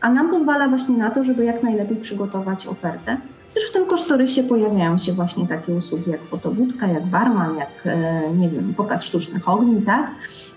a 0.00 0.10
nam 0.10 0.30
pozwala 0.30 0.68
właśnie 0.68 0.98
na 0.98 1.10
to, 1.10 1.24
żeby 1.24 1.44
jak 1.44 1.62
najlepiej 1.62 1.96
przygotować 1.96 2.66
ofertę. 2.66 3.16
Też 3.54 3.70
w 3.70 3.72
tym 3.72 3.86
kosztorysie 3.86 4.42
pojawiają 4.42 4.98
się 4.98 5.12
właśnie 5.12 5.46
takie 5.46 5.72
usługi 5.72 6.10
jak 6.10 6.22
fotobudka, 6.22 6.86
jak 6.86 7.06
barman, 7.06 7.56
jak 7.56 7.68
e, 7.84 8.22
nie 8.34 8.48
wiem, 8.48 8.74
pokaz 8.76 9.04
sztucznych 9.04 9.48
ogni, 9.48 9.82
tak? 9.82 10.10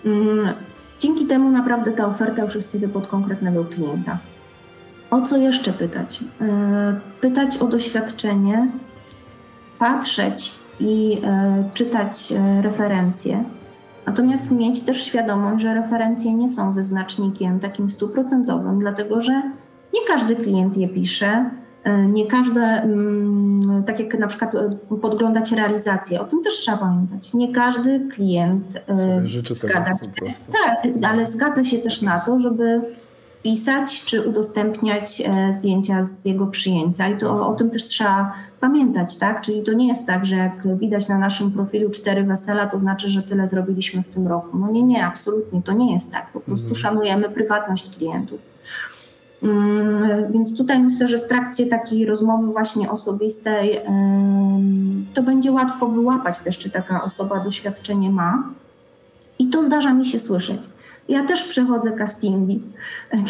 Mm, 0.04 0.48
dzięki 0.98 1.26
temu 1.26 1.50
naprawdę 1.50 1.92
ta 1.92 2.06
oferta 2.06 2.42
już 2.42 2.54
jest 2.54 2.68
wtedy 2.68 2.88
pod 2.88 3.06
konkretnego 3.06 3.64
klienta. 3.64 4.18
O 5.10 5.22
co 5.22 5.36
jeszcze 5.36 5.72
pytać? 5.72 6.20
E, 6.40 7.00
pytać 7.20 7.56
o 7.56 7.66
doświadczenie, 7.66 8.68
patrzeć 9.78 10.65
i 10.80 11.18
e, 11.24 11.64
czytać 11.74 12.34
referencje, 12.62 13.44
Natomiast 14.06 14.52
mieć 14.52 14.82
też 14.82 15.02
świadomość, 15.02 15.62
że 15.62 15.74
referencje 15.74 16.34
nie 16.34 16.48
są 16.48 16.72
wyznacznikiem 16.72 17.60
takim 17.60 17.88
stuprocentowym, 17.88 18.78
dlatego 18.78 19.20
że 19.20 19.32
nie 19.94 20.00
każdy 20.08 20.36
klient 20.36 20.76
je 20.76 20.88
pisze, 20.88 21.50
e, 21.84 22.02
nie 22.02 22.26
każde, 22.26 22.60
mm, 22.60 23.84
tak 23.84 24.00
jak 24.00 24.18
na 24.18 24.26
przykład 24.26 24.54
e, 24.54 24.96
podglądać 25.02 25.52
realizację, 25.52 26.20
o 26.20 26.24
tym 26.24 26.42
też 26.44 26.54
trzeba 26.54 26.76
pamiętać. 26.76 27.34
Nie 27.34 27.52
każdy 27.52 28.08
klient 28.12 28.76
e, 28.88 29.54
zgadza 29.54 29.96
się, 29.96 30.52
tak, 30.52 30.88
ale 31.10 31.26
zgadza 31.26 31.64
się 31.64 31.78
też 31.78 32.02
na 32.02 32.20
to, 32.20 32.38
żeby 32.38 32.80
pisać 33.46 34.04
czy 34.04 34.28
udostępniać 34.28 35.22
e, 35.26 35.52
zdjęcia 35.52 36.02
z 36.02 36.24
jego 36.24 36.46
przyjęcia. 36.46 37.08
I 37.08 37.18
to 37.18 37.30
o, 37.30 37.46
o, 37.46 37.54
tym 37.54 37.70
też 37.70 37.84
trzeba 37.84 38.32
pamiętać, 38.60 39.16
tak? 39.16 39.40
Czyli 39.40 39.62
to 39.62 39.72
nie 39.72 39.88
jest 39.88 40.06
tak, 40.06 40.26
że 40.26 40.36
jak 40.36 40.78
widać 40.78 41.08
na 41.08 41.18
naszym 41.18 41.52
profilu 41.52 41.90
cztery 41.90 42.24
wesela, 42.24 42.66
to 42.66 42.78
znaczy, 42.78 43.10
że 43.10 43.22
tyle 43.22 43.46
zrobiliśmy 43.46 44.02
w 44.02 44.08
tym 44.08 44.26
roku. 44.26 44.58
No 44.58 44.70
nie, 44.70 44.82
nie, 44.82 45.06
absolutnie 45.06 45.62
to 45.62 45.72
nie 45.72 45.92
jest 45.92 46.12
tak. 46.12 46.26
Po 46.32 46.40
prostu 46.40 46.68
mhm. 46.68 46.82
szanujemy 46.82 47.28
prywatność 47.28 47.96
klientów. 47.96 48.40
Mm, 49.42 50.32
więc 50.32 50.56
tutaj 50.56 50.78
myślę, 50.82 51.08
że 51.08 51.18
w 51.18 51.26
trakcie 51.26 51.66
takiej 51.66 52.06
rozmowy 52.06 52.46
właśnie 52.46 52.90
osobistej 52.90 53.80
to 55.14 55.22
będzie 55.22 55.52
łatwo 55.52 55.88
wyłapać 55.88 56.38
też, 56.38 56.58
czy 56.58 56.70
taka 56.70 57.04
osoba 57.04 57.40
doświadczenie 57.40 58.10
ma. 58.10 58.42
I 59.38 59.46
to 59.46 59.62
zdarza 59.64 59.94
mi 59.94 60.04
się 60.04 60.18
słyszeć. 60.18 60.60
Ja 61.08 61.24
też 61.24 61.44
przechodzę 61.44 61.92
castingi. 61.92 62.62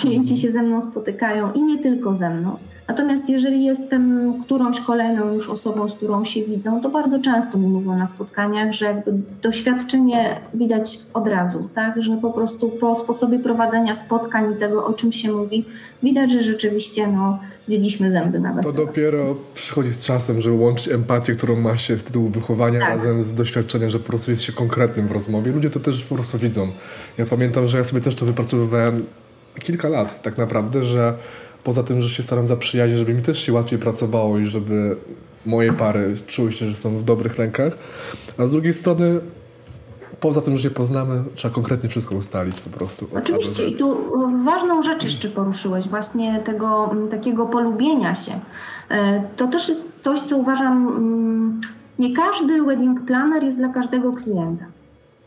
Klienci 0.01 0.37
się 0.37 0.51
ze 0.51 0.63
mną 0.63 0.83
spotykają 0.83 1.53
i 1.53 1.63
nie 1.63 1.79
tylko 1.79 2.15
ze 2.15 2.31
mną. 2.31 2.59
Natomiast 2.89 3.31
jeżeli 3.31 3.65
jestem 3.65 4.35
którąś 4.45 4.81
kolejną 4.81 5.33
już 5.33 5.49
osobą, 5.49 5.89
z 5.89 5.95
którą 5.95 6.25
się 6.25 6.45
widzą, 6.45 6.83
to 6.83 6.89
bardzo 6.89 7.19
często 7.21 7.59
mi 7.59 7.67
mówią 7.67 7.99
na 7.99 8.07
spotkaniach, 8.07 8.73
że 8.73 9.03
doświadczenie 9.43 10.41
widać 10.55 10.99
od 11.15 11.27
razu, 11.27 11.69
tak? 11.75 12.03
Że 12.03 12.17
po 12.17 12.31
prostu 12.31 12.69
po 12.69 12.97
sposobie 12.97 13.39
prowadzenia 13.39 13.95
spotkań 13.95 14.53
i 14.53 14.57
tego, 14.57 14.87
o 14.87 14.93
czym 14.93 15.13
się 15.13 15.33
mówi, 15.33 15.65
widać, 16.03 16.33
że 16.33 16.45
rzeczywiście 16.45 17.07
no, 17.07 17.39
zjedliśmy 17.67 18.11
zęby 18.11 18.41
na 18.41 18.63
To 18.63 18.73
dopiero 18.73 19.37
przychodzi 19.55 19.91
z 19.91 20.01
czasem, 20.01 20.41
żeby 20.41 20.57
łączyć 20.57 20.89
empatię, 20.89 21.35
którą 21.35 21.57
ma 21.57 21.79
się 21.79 21.99
z 21.99 22.05
tytułu 22.05 22.29
wychowania 22.29 22.81
tak. 22.81 22.89
razem 22.89 23.23
z 23.23 23.35
doświadczeniem, 23.35 23.91
że 23.91 23.99
po 23.99 24.07
prostu 24.07 24.31
jest 24.31 24.43
się 24.43 24.53
konkretnym 24.53 25.09
w 25.09 25.13
rozmowie. 25.13 25.53
Ludzie 25.53 25.71
to 25.71 25.81
też 25.81 26.05
po 26.05 26.15
prostu 26.15 26.39
widzą. 26.39 26.69
Ja 27.19 27.27
pamiętam, 27.27 27.67
że 27.67 27.79
ja 27.79 27.85
sobie 27.85 28.01
też 28.01 28.15
to 28.15 28.27
wypracowywałem 28.27 29.05
kilka 29.63 29.89
lat 29.89 30.23
tak 30.23 30.39
naprawdę, 30.39 30.85
że 30.85 31.15
poza 31.67 31.83
tym, 31.83 32.01
że 32.01 32.09
się 32.09 32.23
staram 32.23 32.47
zaprzyjaźnić, 32.47 32.99
żeby 32.99 33.15
mi 33.15 33.23
też 33.23 33.39
się 33.39 33.53
łatwiej 33.53 33.79
pracowało 33.79 34.39
i 34.39 34.47
żeby 34.47 34.97
moje 35.47 35.73
pary 35.73 36.17
czuły 36.27 36.53
się, 36.53 36.69
że 36.69 36.75
są 36.75 36.99
w 36.99 37.03
dobrych 37.03 37.37
rękach, 37.37 37.73
a 38.39 38.47
z 38.47 38.51
drugiej 38.51 38.73
strony 38.73 39.21
poza 40.21 40.41
tym, 40.41 40.57
że 40.57 40.63
się 40.63 40.71
poznamy, 40.71 41.25
trzeba 41.35 41.55
konkretnie 41.55 41.89
wszystko 41.89 42.15
ustalić 42.15 42.61
po 42.61 42.71
prostu. 42.71 43.09
Oczywiście 43.17 43.67
i 43.67 43.75
tu 43.75 43.97
ważną 44.45 44.83
rzecz 44.83 45.05
jeszcze 45.05 45.29
poruszyłeś, 45.29 45.89
właśnie 45.89 46.43
tego 46.45 46.95
takiego 47.11 47.47
polubienia 47.47 48.15
się. 48.15 48.33
E, 48.91 49.23
to 49.37 49.47
też 49.47 49.69
jest 49.69 50.01
coś, 50.01 50.21
co 50.21 50.37
uważam, 50.37 51.61
nie 51.99 52.17
każdy 52.17 52.63
wedding 52.63 53.01
planner 53.07 53.45
jest 53.45 53.59
dla 53.59 53.69
każdego 53.69 54.13
klienta. 54.13 54.65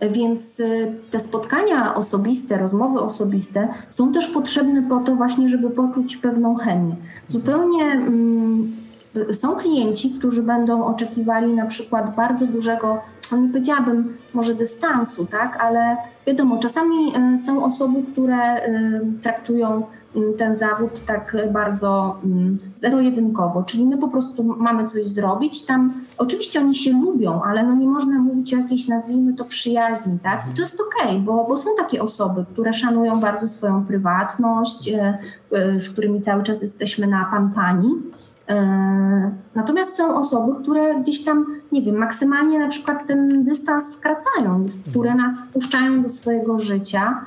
Więc 0.02 0.60
y, 0.60 0.92
te 1.12 1.20
spotkania 1.20 1.96
osobiste, 1.96 2.58
rozmowy 2.58 3.00
osobiste 3.00 3.68
są 3.90 4.14
też 4.14 4.28
potrzebne 4.28 4.82
po 4.90 5.00
to 5.00 5.16
właśnie, 5.16 5.50
żeby 5.50 5.70
poczuć 5.70 6.18
pewną 6.18 6.56
chemię. 6.56 6.96
Zupełnie 7.28 7.84
mm, 7.84 8.76
są 9.32 9.56
klienci, 9.56 10.10
którzy 10.20 10.44
będą 10.44 10.86
oczekiwali 10.86 11.54
na 11.54 11.66
przykład 11.66 12.16
bardzo 12.16 12.48
dużego, 12.48 13.02
no 13.32 13.38
nie 13.38 13.50
powiedziałabym 13.50 14.18
może 14.34 14.56
dystansu, 14.56 15.26
tak, 15.26 15.64
ale 15.64 15.98
wiadomo, 16.28 16.58
czasami 16.58 17.14
y, 17.34 17.38
są 17.38 17.66
osoby, 17.66 18.00
które 18.12 18.68
y, 18.68 19.02
traktują 19.22 19.84
ten 20.38 20.56
zawód 20.56 21.06
tak 21.06 21.38
bardzo 21.52 22.20
mm, 22.26 22.58
zero-jedynkowo, 22.76 23.64
czyli 23.64 23.86
my 23.86 23.98
po 23.98 24.08
prostu 24.08 24.44
mamy 24.44 24.88
coś 24.88 25.08
zrobić. 25.08 25.66
Tam 25.66 25.94
oczywiście 26.18 26.60
oni 26.60 26.76
się 26.76 26.92
lubią, 26.92 27.42
ale 27.44 27.64
no 27.64 27.76
nie 27.76 27.88
można 27.88 28.20
mówić 28.20 28.54
o 28.54 28.58
jakiejś, 28.58 28.88
nazwijmy 28.88 29.34
to, 29.34 29.46
przyjaźni, 29.46 30.20
tak? 30.24 30.42
I 30.52 30.56
to 30.56 30.62
jest 30.62 30.82
okej, 30.82 31.12
okay, 31.12 31.20
bo, 31.20 31.46
bo 31.50 31.58
są 31.58 31.70
takie 31.78 32.02
osoby, 32.02 32.46
które 32.54 32.74
szanują 32.74 33.20
bardzo 33.20 33.48
swoją 33.48 33.86
prywatność, 33.86 34.90
e, 34.90 35.18
e, 35.52 35.80
z 35.80 35.90
którymi 35.90 36.22
cały 36.22 36.44
czas 36.44 36.62
jesteśmy 36.62 37.08
na 37.08 37.26
pan-pani. 37.32 37.90
Natomiast 39.56 39.96
są 39.96 40.20
osoby, 40.20 40.64
które 40.64 41.02
gdzieś 41.02 41.24
tam, 41.24 41.46
nie 41.72 41.82
wiem, 41.82 41.96
maksymalnie 41.96 42.60
na 42.60 42.68
przykład 42.68 43.08
ten 43.08 43.44
dystans 43.44 43.98
skracają, 43.98 44.66
które 44.90 45.16
nas 45.16 45.42
wpuszczają 45.42 46.04
do 46.04 46.10
swojego 46.10 46.60
życia, 46.60 47.22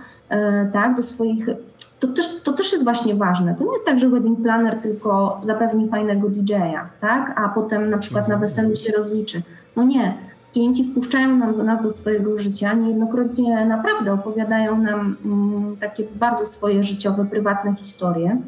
tak, 0.72 0.96
do 0.96 1.02
swoich 1.02 1.46
to 2.02 2.08
też, 2.08 2.40
to 2.42 2.52
też 2.52 2.72
jest 2.72 2.84
właśnie 2.84 3.14
ważne. 3.14 3.54
To 3.54 3.64
nie 3.64 3.72
jest 3.72 3.86
tak, 3.86 3.98
że 3.98 4.08
wedding 4.08 4.42
planner 4.42 4.80
tylko 4.82 5.38
zapewni 5.42 5.88
fajnego 5.88 6.28
DJ-a, 6.28 6.88
tak? 7.00 7.40
a 7.40 7.48
potem 7.48 7.90
na 7.90 7.98
przykład 7.98 8.28
na 8.28 8.36
weselu 8.36 8.76
się 8.76 8.92
rozliczy. 8.92 9.42
No 9.76 9.84
nie. 9.84 10.14
klienci 10.52 10.84
wpuszczają 10.84 11.36
nam, 11.36 11.66
nas 11.66 11.82
do 11.82 11.90
swojego 11.90 12.38
życia, 12.38 12.72
niejednokrotnie 12.72 13.66
naprawdę 13.66 14.12
opowiadają 14.12 14.78
nam 14.78 15.16
mm, 15.24 15.76
takie 15.76 16.04
bardzo 16.14 16.46
swoje 16.46 16.84
życiowe, 16.84 17.24
prywatne 17.24 17.74
historie. 17.74 18.38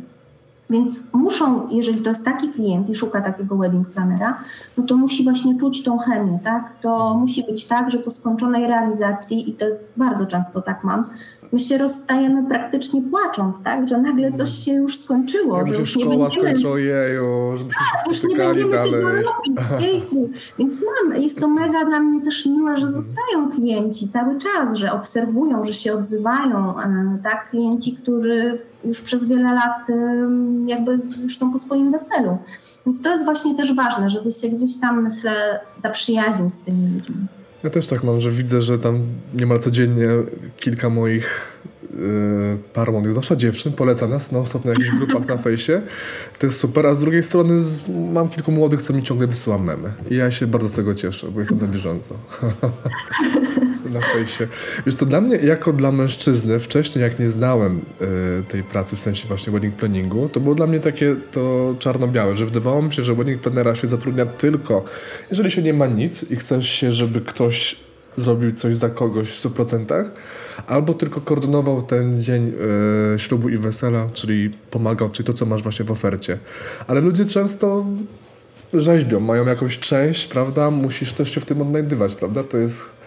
Więc 0.71 1.01
muszą, 1.15 1.69
jeżeli 1.71 2.01
to 2.01 2.09
jest 2.09 2.25
taki 2.25 2.49
klient 2.49 2.91
i 2.91 2.95
szuka 2.95 3.21
takiego 3.21 3.57
wedding 3.57 3.89
planera, 3.89 4.39
no 4.79 4.85
to 4.85 4.97
musi 4.97 5.25
właśnie 5.25 5.59
czuć 5.61 5.83
tą 5.83 5.99
chemię, 5.99 6.39
tak? 6.45 6.73
To 6.81 7.15
musi 7.15 7.45
być 7.51 7.65
tak, 7.67 7.91
że 7.91 7.99
po 7.99 8.11
skończonej 8.11 8.67
realizacji, 8.67 9.51
i 9.51 9.55
to 9.55 9.65
jest 9.65 9.93
bardzo 9.97 10.27
często 10.27 10.63
tak 10.63 10.85
mam, 10.85 11.05
my 11.53 11.59
się 11.59 11.79
rozstajemy 11.79 12.49
praktycznie 12.49 13.03
płacząc, 13.11 13.63
tak? 13.63 13.89
Że 13.89 13.99
nagle 13.99 14.33
coś 14.33 14.51
się 14.51 14.73
już 14.73 14.99
skończyło. 14.99 15.57
Jakby 15.57 15.75
że 15.75 15.81
już 15.81 15.97
nie 15.97 16.05
będziemy, 16.05 16.29
skończyła, 16.49 16.79
jeju, 16.79 17.57
żebyśmy 17.57 18.15
się 18.15 18.29
już 18.29 18.39
nie 18.39 18.45
będziemy 18.45 18.71
dalej. 18.73 18.93
tego 18.93 19.09
robić. 19.09 19.59
Jejku. 19.93 20.31
Więc 20.59 20.85
mam, 21.05 21.23
jest 21.23 21.41
to 21.41 21.49
mega 21.49 21.85
dla 21.85 22.01
mnie 22.01 22.25
też 22.25 22.47
miłe, 22.47 22.71
Mhm. 22.71 22.77
że 22.81 22.87
zostają 22.87 23.51
klienci 23.51 24.09
cały 24.09 24.39
czas, 24.39 24.77
że 24.77 24.93
obserwują, 24.93 25.65
że 25.65 25.73
się 25.73 25.93
odzywają, 25.93 26.81
e, 26.81 27.19
tak? 27.23 27.49
Klienci, 27.49 27.97
którzy 27.97 28.59
już 28.85 29.01
przez 29.01 29.29
wiele 29.29 29.55
lat 29.55 29.89
jakby 30.67 30.99
już 31.23 31.39
są 31.39 31.53
po 31.53 31.59
swoim 31.59 31.93
weselu. 31.93 32.39
Więc 32.87 33.03
to 33.03 33.11
jest 33.11 33.25
właśnie 33.25 33.55
też 33.55 33.75
ważne, 33.75 34.11
żeby 34.11 34.31
się 34.31 34.49
gdzieś 34.49 34.81
tam, 34.81 35.03
myślę, 35.03 35.61
zaprzyjaźnić 35.77 36.55
z 36.55 36.61
tymi 36.61 36.95
ludźmi. 36.95 37.17
Ja 37.65 37.71
też 37.71 37.87
tak 37.87 38.05
mam, 38.05 38.21
że 38.21 38.31
widzę, 38.31 38.63
że 38.63 38.79
tam 38.79 38.99
niemal 39.35 39.59
codziennie 39.59 40.09
kilka 40.57 40.91
moich 40.91 41.59
yy, 41.91 42.59
par 42.73 42.93
młodych, 42.93 43.11
zwłaszcza 43.11 43.37
dziewczyn, 43.37 43.73
poleca 43.73 44.07
nas 44.07 44.33
non 44.33 44.47
stop 44.47 44.65
na 44.65 44.71
jakichś 44.71 44.91
grupach 44.99 45.29
na 45.29 45.37
fejsie. 45.37 45.83
To 46.39 46.47
jest 46.47 46.59
super, 46.59 46.87
a 46.87 46.95
z 46.95 46.99
drugiej 46.99 47.23
strony 47.23 47.63
mam 48.13 48.29
kilku 48.29 48.53
młodych, 48.53 48.83
co 48.83 48.93
mi 48.93 49.03
ciągle 49.03 49.27
wysyła 49.27 49.59
memy. 49.59 49.93
I 50.11 50.17
ja 50.17 50.31
się 50.31 50.47
bardzo 50.47 50.69
z 50.69 50.73
tego 50.73 50.95
cieszę, 50.95 51.31
bo 51.31 51.41
jestem 51.41 51.61
na 51.61 51.67
bieżąco. 51.67 52.15
na 53.91 54.01
fejsie. 54.01 54.47
Wiesz 54.87 54.95
to 54.95 55.07
dla 55.07 55.21
mnie, 55.21 55.37
jako 55.37 55.73
dla 55.73 55.93
mężczyzny, 55.93 56.59
wcześniej 56.59 57.03
jak 57.03 57.19
nie 57.19 57.29
znałem 57.29 57.81
y, 58.41 58.43
tej 58.49 58.63
pracy, 58.63 58.97
w 58.97 59.01
sensie 59.01 59.29
właśnie 59.29 59.53
wedding 59.53 59.75
planningu, 59.75 60.29
to 60.29 60.41
było 60.41 60.55
dla 60.55 60.67
mnie 60.67 60.81
takie 60.81 61.17
to 61.33 61.75
czarno-białe, 61.79 62.37
że 62.37 62.45
wydawało 62.45 62.83
mi 62.83 62.93
się, 62.93 63.05
że 63.05 63.15
wedding 63.15 63.41
planera 63.41 63.75
się 63.75 63.87
zatrudnia 63.87 64.27
tylko, 64.27 64.85
jeżeli 65.31 65.51
się 65.51 65.63
nie 65.63 65.75
ma 65.75 65.87
nic 65.87 66.31
i 66.31 66.37
chce 66.37 66.63
się, 66.63 66.93
żeby 66.93 67.21
ktoś 67.21 67.77
zrobił 68.17 68.53
coś 68.53 68.77
za 68.77 68.89
kogoś 68.89 69.31
w 69.31 69.43
100%, 69.43 70.05
albo 70.67 70.95
tylko 70.95 71.21
koordynował 71.21 71.83
ten 71.83 72.23
dzień 72.23 72.53
y, 73.15 73.19
ślubu 73.19 73.49
i 73.49 73.57
wesela, 73.57 74.07
czyli 74.13 74.51
pomagał, 74.71 75.09
czyli 75.09 75.27
to, 75.27 75.33
co 75.33 75.47
masz 75.47 75.63
właśnie 75.63 75.85
w 75.85 75.91
ofercie. 75.91 76.39
Ale 76.87 77.01
ludzie 77.01 77.25
często 77.25 77.87
rzeźbią, 78.75 79.21
mają 79.21 79.47
jakąś 79.47 79.79
część, 79.79 80.27
prawda? 80.27 80.71
Musisz 80.71 81.13
też 81.13 81.35
się 81.35 81.41
w 81.41 81.45
tym 81.45 81.63
odnajdywać, 81.63 82.15
prawda? 82.15 82.45
To 82.45 82.59
jest 82.59 83.04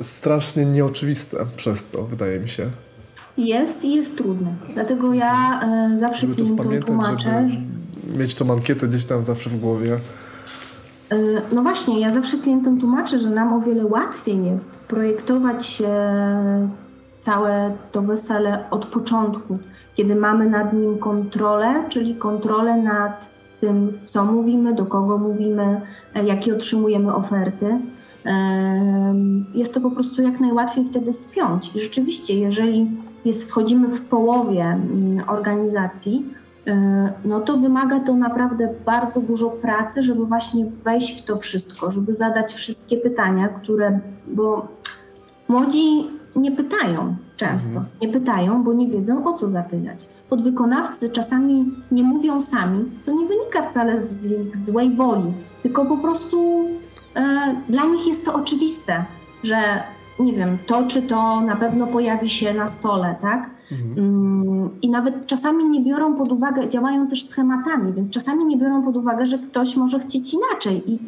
strasznie 0.00 0.64
nieoczywiste 0.64 1.46
przez 1.56 1.88
to, 1.88 2.02
wydaje 2.02 2.40
mi 2.40 2.48
się. 2.48 2.70
Jest 3.38 3.84
i 3.84 3.94
jest 3.94 4.16
trudne. 4.16 4.50
Dlatego 4.74 5.14
ja 5.14 5.60
e, 5.62 5.98
zawsze 5.98 6.20
Żeby 6.20 6.36
to 6.36 6.46
spamiętać, 6.46 6.86
tłumaczę, 6.86 7.48
żeby 7.50 8.18
mieć 8.18 8.34
tą 8.34 8.52
ankietę 8.52 8.88
gdzieś 8.88 9.04
tam 9.04 9.24
zawsze 9.24 9.50
w 9.50 9.60
głowie. 9.60 9.98
E, 11.10 11.16
No 11.52 11.62
właśnie, 11.62 12.00
ja 12.00 12.10
zawsze 12.10 12.36
klientom 12.36 12.80
tłumaczę, 12.80 13.18
że 13.18 13.30
nam 13.30 13.52
o 13.52 13.60
wiele 13.60 13.86
łatwiej 13.86 14.44
jest 14.44 14.86
projektować 14.88 15.82
e, 15.86 16.68
całe 17.20 17.72
to 17.92 18.02
wesele 18.02 18.70
od 18.70 18.86
początku, 18.86 19.58
kiedy 19.96 20.14
mamy 20.14 20.50
nad 20.50 20.72
nim 20.72 20.98
kontrolę, 20.98 21.84
czyli 21.88 22.14
kontrolę 22.14 22.76
nad 22.76 23.28
tym, 23.60 23.98
co 24.06 24.24
mówimy, 24.24 24.74
do 24.74 24.86
kogo 24.86 25.18
mówimy, 25.18 25.80
e, 26.14 26.24
jakie 26.24 26.54
otrzymujemy 26.54 27.14
oferty. 27.14 27.78
Jest 29.54 29.74
to 29.74 29.80
po 29.80 29.90
prostu 29.90 30.22
jak 30.22 30.40
najłatwiej 30.40 30.84
wtedy 30.84 31.12
spiąć. 31.12 31.76
I 31.76 31.80
rzeczywiście, 31.80 32.34
jeżeli 32.34 32.90
jest, 33.24 33.50
wchodzimy 33.50 33.88
w 33.88 34.00
połowie 34.00 34.62
mm, 34.62 35.28
organizacji, 35.28 36.26
e, 36.66 37.12
no 37.24 37.40
to 37.40 37.56
wymaga 37.56 38.00
to 38.00 38.14
naprawdę 38.14 38.74
bardzo 38.86 39.20
dużo 39.20 39.50
pracy, 39.50 40.02
żeby 40.02 40.24
właśnie 40.24 40.66
wejść 40.84 41.22
w 41.22 41.24
to 41.24 41.36
wszystko, 41.36 41.90
żeby 41.90 42.14
zadać 42.14 42.52
wszystkie 42.52 42.96
pytania, 42.96 43.48
które, 43.48 44.00
bo 44.26 44.68
młodzi 45.48 46.04
nie 46.36 46.52
pytają 46.52 47.16
często, 47.36 47.84
nie 48.02 48.08
pytają, 48.08 48.62
bo 48.62 48.72
nie 48.72 48.88
wiedzą 48.88 49.26
o 49.26 49.38
co 49.38 49.50
zapytać. 49.50 50.08
Podwykonawcy 50.28 51.10
czasami 51.10 51.74
nie 51.90 52.02
mówią 52.02 52.40
sami, 52.40 52.90
co 53.00 53.12
nie 53.12 53.26
wynika 53.26 53.62
wcale 53.62 54.00
z 54.00 54.32
ich 54.32 54.56
złej 54.56 54.90
woli, 54.90 55.32
tylko 55.62 55.86
po 55.86 55.96
prostu 55.96 56.64
dla 57.68 57.84
nich 57.84 58.06
jest 58.06 58.26
to 58.26 58.34
oczywiste, 58.34 59.04
że 59.44 59.82
nie 60.20 60.32
wiem, 60.32 60.58
to 60.66 60.82
czy 60.82 61.02
to 61.02 61.40
na 61.40 61.56
pewno 61.56 61.86
pojawi 61.86 62.30
się 62.30 62.54
na 62.54 62.68
stole, 62.68 63.14
tak? 63.22 63.50
Mm, 63.96 64.70
I 64.82 64.90
nawet 64.90 65.26
czasami 65.26 65.64
nie 65.64 65.80
biorą 65.80 66.14
pod 66.14 66.32
uwagę, 66.32 66.68
działają 66.68 67.08
też 67.08 67.24
schematami, 67.24 67.92
więc 67.92 68.10
czasami 68.10 68.44
nie 68.44 68.56
biorą 68.56 68.82
pod 68.82 68.96
uwagę, 68.96 69.26
że 69.26 69.38
ktoś 69.38 69.76
może 69.76 70.00
chcieć 70.00 70.34
inaczej. 70.34 70.90
I 70.92 70.98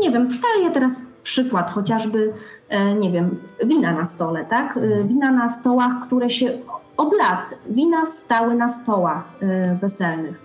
nie 0.00 0.10
wiem, 0.10 0.28
daję 0.28 0.70
teraz 0.70 1.12
przykład 1.22 1.70
chociażby, 1.70 2.32
e, 2.68 2.94
nie 2.94 3.10
wiem, 3.10 3.36
wina 3.64 3.92
na 3.92 4.04
stole, 4.04 4.44
tak? 4.44 4.76
E, 4.76 5.04
Wina 5.04 5.30
na 5.30 5.48
stołach, 5.48 6.06
które 6.06 6.30
się 6.30 6.50
od 6.96 7.12
lat, 7.18 7.54
wina 7.70 8.06
stały 8.06 8.54
na 8.54 8.68
stołach 8.68 9.32
e, 9.42 9.74
weselnych. 9.74 10.40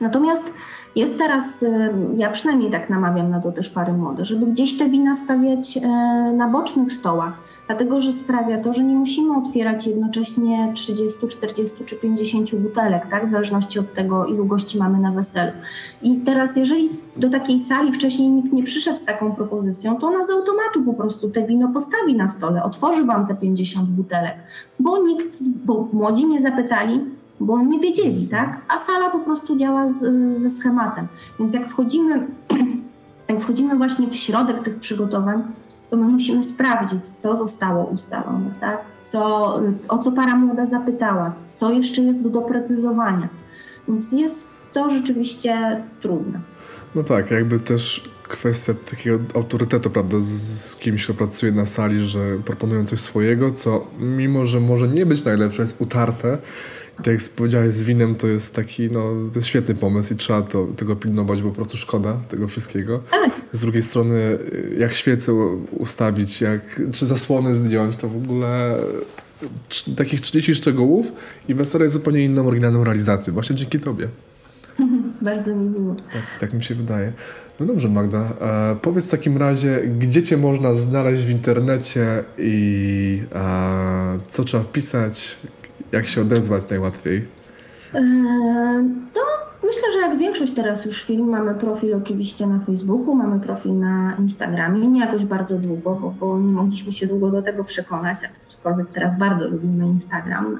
Natomiast 0.00 0.54
jest 0.98 1.18
teraz, 1.18 1.62
e, 1.62 1.90
ja 2.16 2.30
przynajmniej 2.30 2.70
tak 2.70 2.90
namawiam 2.90 3.30
na 3.30 3.40
to 3.40 3.52
też 3.52 3.68
pary 3.68 3.92
młode, 3.92 4.24
żeby 4.24 4.46
gdzieś 4.46 4.78
te 4.78 4.88
wina 4.88 5.14
stawiać 5.14 5.76
e, 5.76 5.80
na 6.36 6.48
bocznych 6.48 6.92
stołach, 6.92 7.32
dlatego 7.66 8.00
że 8.00 8.12
sprawia 8.12 8.62
to, 8.62 8.72
że 8.72 8.82
nie 8.82 8.94
musimy 8.94 9.36
otwierać 9.36 9.86
jednocześnie 9.86 10.72
30, 10.74 11.28
40 11.28 11.84
czy 11.84 11.96
50 11.96 12.54
butelek, 12.54 13.06
tak, 13.10 13.26
w 13.26 13.30
zależności 13.30 13.78
od 13.78 13.94
tego, 13.94 14.26
ilu 14.26 14.46
gości 14.46 14.78
mamy 14.78 14.98
na 14.98 15.12
weselu. 15.12 15.52
I 16.02 16.16
teraz, 16.16 16.56
jeżeli 16.56 16.90
do 17.16 17.30
takiej 17.30 17.60
sali 17.60 17.92
wcześniej 17.92 18.28
nikt 18.28 18.52
nie 18.52 18.62
przyszedł 18.62 18.98
z 18.98 19.04
taką 19.04 19.32
propozycją, 19.32 19.96
to 19.96 20.06
ona 20.06 20.24
z 20.24 20.30
automatu 20.30 20.82
po 20.84 20.94
prostu 20.94 21.30
te 21.30 21.46
wino 21.46 21.68
postawi 21.68 22.14
na 22.14 22.28
stole, 22.28 22.62
otworzy 22.62 23.04
wam 23.04 23.26
te 23.26 23.34
50 23.34 23.88
butelek, 23.88 24.34
bo 24.80 25.02
nikt, 25.02 25.36
bo 25.64 25.88
młodzi 25.92 26.26
nie 26.26 26.40
zapytali, 26.40 27.17
bo 27.40 27.62
nie 27.62 27.80
wiedzieli, 27.80 28.28
tak? 28.28 28.60
A 28.68 28.78
sala 28.78 29.10
po 29.10 29.18
prostu 29.18 29.56
działa 29.56 29.88
z, 29.88 30.00
ze 30.40 30.50
schematem. 30.50 31.06
Więc 31.38 31.54
jak 31.54 31.68
wchodzimy, 31.68 32.26
jak 33.28 33.40
wchodzimy 33.40 33.76
właśnie 33.76 34.06
w 34.06 34.16
środek 34.16 34.62
tych 34.62 34.78
przygotowań, 34.78 35.42
to 35.90 35.96
my 35.96 36.08
musimy 36.08 36.42
sprawdzić, 36.42 37.08
co 37.08 37.36
zostało 37.36 37.84
ustalone, 37.84 38.50
tak? 38.60 38.80
Co, 39.02 39.54
o 39.88 39.98
co 39.98 40.12
para 40.12 40.36
młoda 40.36 40.66
zapytała, 40.66 41.32
co 41.54 41.72
jeszcze 41.72 42.02
jest 42.02 42.22
do 42.22 42.30
doprecyzowania. 42.30 43.28
Więc 43.88 44.12
jest 44.12 44.48
to 44.72 44.90
rzeczywiście 44.90 45.82
trudne. 46.02 46.40
No 46.94 47.02
tak, 47.02 47.30
jakby 47.30 47.58
też 47.60 48.10
kwestia 48.22 48.74
takiego 48.90 49.18
autorytetu, 49.34 49.90
prawda, 49.90 50.16
z, 50.20 50.26
z 50.60 50.76
kimś, 50.76 51.04
kto 51.04 51.14
pracuje 51.14 51.52
na 51.52 51.66
sali, 51.66 52.04
że 52.04 52.20
proponują 52.44 52.84
coś 52.84 53.00
swojego, 53.00 53.52
co 53.52 53.86
mimo, 53.98 54.46
że 54.46 54.60
może 54.60 54.88
nie 54.88 55.06
być 55.06 55.24
najlepsze, 55.24 55.62
jest 55.62 55.80
utarte. 55.80 56.38
Tak 57.04 57.06
jak 57.06 57.20
powiedziałeś 57.36 57.74
z 57.74 57.82
winem, 57.82 58.14
to 58.14 58.26
jest 58.26 58.54
taki, 58.54 58.90
no, 58.90 59.00
to 59.32 59.38
jest 59.38 59.48
świetny 59.48 59.74
pomysł 59.74 60.14
i 60.14 60.16
trzeba 60.16 60.42
to, 60.42 60.66
tego 60.76 60.96
pilnować, 60.96 61.42
bo 61.42 61.48
po 61.48 61.54
prostu 61.54 61.76
szkoda 61.76 62.12
tego 62.28 62.48
wszystkiego. 62.48 63.00
Tak. 63.10 63.30
Z 63.52 63.60
drugiej 63.60 63.82
strony, 63.82 64.38
jak 64.78 64.94
świece 64.94 65.34
u- 65.34 65.66
ustawić, 65.76 66.40
jak, 66.40 66.80
czy 66.92 67.06
zasłony 67.06 67.54
zdjąć, 67.54 67.96
to 67.96 68.08
w 68.08 68.16
ogóle 68.16 68.74
takich 69.96 70.20
30 70.20 70.54
szczegółów 70.54 71.12
i 71.48 71.54
wesele 71.54 71.84
jest 71.84 71.92
zupełnie 71.92 72.24
inną, 72.24 72.46
oryginalną 72.46 72.84
realizacją. 72.84 73.32
Właśnie 73.34 73.56
dzięki 73.56 73.80
tobie. 73.80 74.08
Bardzo 75.22 75.56
mi 75.56 75.68
miło. 75.70 75.94
Tak, 76.12 76.22
tak 76.40 76.52
mi 76.52 76.62
się 76.62 76.74
wydaje. 76.74 77.12
No 77.60 77.66
dobrze, 77.66 77.88
Magda. 77.88 78.32
E, 78.40 78.76
powiedz 78.82 79.08
w 79.08 79.10
takim 79.10 79.36
razie, 79.36 79.80
gdzie 79.98 80.22
Cię 80.22 80.36
można 80.36 80.74
znaleźć 80.74 81.24
w 81.24 81.30
internecie 81.30 82.24
i 82.38 83.22
e, 83.34 84.18
co 84.28 84.44
trzeba 84.44 84.62
wpisać, 84.62 85.38
jak 85.92 86.06
się 86.06 86.20
odezwać 86.20 86.70
najłatwiej? 86.70 87.24
Eee, 87.94 88.02
No, 89.14 89.22
myślę, 89.64 89.82
że 89.92 89.98
jak 89.98 90.18
większość 90.18 90.54
teraz 90.54 90.84
już 90.84 91.02
firm, 91.04 91.30
mamy 91.30 91.54
profil 91.54 91.94
oczywiście 91.94 92.46
na 92.46 92.58
Facebooku, 92.58 93.14
mamy 93.14 93.40
profil 93.40 93.78
na 93.78 94.14
Instagramie, 94.18 94.88
nie 94.88 95.00
jakoś 95.00 95.24
bardzo 95.24 95.58
długo, 95.58 95.94
bo, 95.94 96.14
bo 96.20 96.38
nie 96.38 96.52
mogliśmy 96.52 96.92
się 96.92 97.06
długo 97.06 97.30
do 97.30 97.42
tego 97.42 97.64
przekonać, 97.64 98.18
aczkolwiek 98.48 98.90
teraz 98.90 99.18
bardzo 99.18 99.48
lubimy 99.48 99.86
Instagram. 99.86 100.58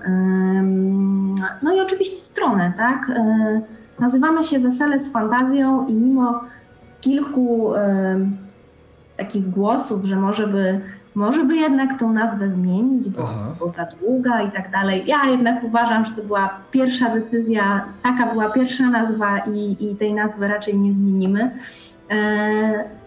No 1.62 1.74
i 1.76 1.80
oczywiście 1.80 2.16
stronę, 2.16 2.72
tak? 2.76 3.10
Eee, 3.10 3.60
Nazywamy 4.00 4.42
się 4.42 4.58
Wesele 4.58 4.98
z 4.98 5.12
Fantazją 5.12 5.86
i 5.88 5.92
mimo 5.92 6.40
kilku 7.00 7.72
takich 9.16 9.50
głosów, 9.50 10.04
że 10.04 10.16
może 10.16 10.46
by, 10.46 10.80
może 11.14 11.44
by 11.44 11.56
jednak 11.56 11.98
tą 11.98 12.12
nazwę 12.12 12.50
zmienić, 12.50 13.08
bo, 13.08 13.22
Aha. 13.24 13.54
bo 13.60 13.68
za 13.68 13.86
długa 14.00 14.42
i 14.42 14.50
tak 14.50 14.70
dalej. 14.70 15.04
Ja 15.06 15.24
jednak 15.30 15.64
uważam, 15.64 16.04
że 16.04 16.12
to 16.12 16.22
była 16.22 16.50
pierwsza 16.70 17.10
decyzja, 17.10 17.84
taka 18.02 18.32
była 18.32 18.50
pierwsza 18.50 18.90
nazwa 18.90 19.38
i, 19.38 19.76
i 19.80 19.96
tej 19.96 20.14
nazwy 20.14 20.48
raczej 20.48 20.78
nie 20.78 20.92
zmienimy. 20.92 21.50
E, 22.10 22.97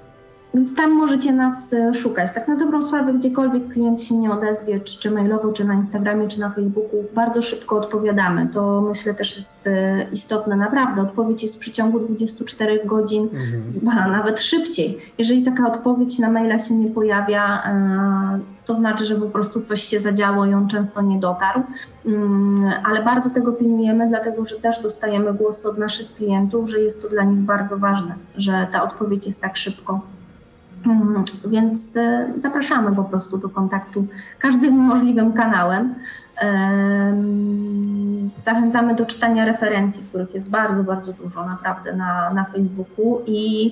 więc 0.54 0.76
tam 0.76 0.92
możecie 0.92 1.34
nas 1.34 1.74
e, 1.74 1.94
szukać. 1.94 2.34
Tak 2.34 2.48
na 2.48 2.56
dobrą 2.56 2.88
sprawę, 2.88 3.14
gdziekolwiek 3.14 3.68
klient 3.68 4.04
się 4.04 4.16
nie 4.16 4.32
odezwie, 4.32 4.80
czy, 4.80 5.00
czy 5.00 5.12
mailowo, 5.12 5.52
czy 5.52 5.66
na 5.66 5.74
Instagramie, 5.74 6.28
czy 6.28 6.40
na 6.40 6.50
Facebooku, 6.50 7.06
bardzo 7.16 7.42
szybko 7.42 7.78
odpowiadamy. 7.78 8.48
To 8.54 8.82
myślę 8.82 9.14
też 9.14 9.36
jest 9.36 9.68
e, 9.68 10.06
istotne, 10.12 10.56
naprawdę. 10.56 11.02
Odpowiedź 11.02 11.44
jest 11.44 11.56
w 11.56 11.60
przeciągu 11.60 12.00
24 12.00 12.86
godzin, 12.86 13.30
mhm. 13.84 14.12
nawet 14.12 14.42
szybciej. 14.42 14.98
Jeżeli 15.18 15.44
taka 15.44 15.74
odpowiedź 15.74 16.20
na 16.20 16.32
maila 16.32 16.60
się 16.60 16.74
nie 16.74 16.90
pojawia, 16.90 17.64
e, 17.66 18.40
to 18.66 18.76
znaczy, 18.76 19.06
że 19.06 19.16
po 19.16 19.26
prostu 19.26 19.62
coś 19.62 19.82
się 19.82 20.00
zadziało 20.00 20.46
i 20.46 20.54
on 20.54 20.68
często 20.68 21.02
nie 21.02 21.20
dotarł. 21.20 21.62
Mm, 22.06 22.74
ale 22.84 23.04
bardzo 23.04 23.30
tego 23.30 23.52
pilnujemy, 23.52 24.08
dlatego 24.10 24.46
że 24.46 24.56
też 24.56 24.82
dostajemy 24.82 25.34
głosy 25.34 25.70
od 25.70 25.78
naszych 25.78 26.16
klientów, 26.16 26.70
że 26.70 26.80
jest 26.80 27.02
to 27.02 27.10
dla 27.10 27.24
nich 27.24 27.40
bardzo 27.40 27.78
ważne, 27.78 28.16
że 28.38 28.68
ta 28.72 28.84
odpowiedź 28.84 29.26
jest 29.26 29.42
tak 29.42 29.58
szybko. 29.58 30.02
Mm, 30.86 31.24
więc 31.48 31.98
e, 31.98 32.34
zapraszamy 32.38 32.96
po 32.96 33.04
prostu 33.04 33.38
do 33.38 33.50
kontaktu 33.50 34.06
każdym 34.40 34.74
możliwym 34.74 35.34
kanałem. 35.34 35.96
Zachęcamy 38.38 38.96
do 38.96 39.06
czytania 39.06 39.46
referencji, 39.46 40.04
których 40.10 40.34
jest 40.34 40.50
bardzo, 40.50 40.84
bardzo 40.84 41.14
dużo 41.14 41.46
naprawdę 41.46 41.94
na, 41.94 42.34
na 42.34 42.46
Facebooku 42.46 43.22
i, 43.28 43.66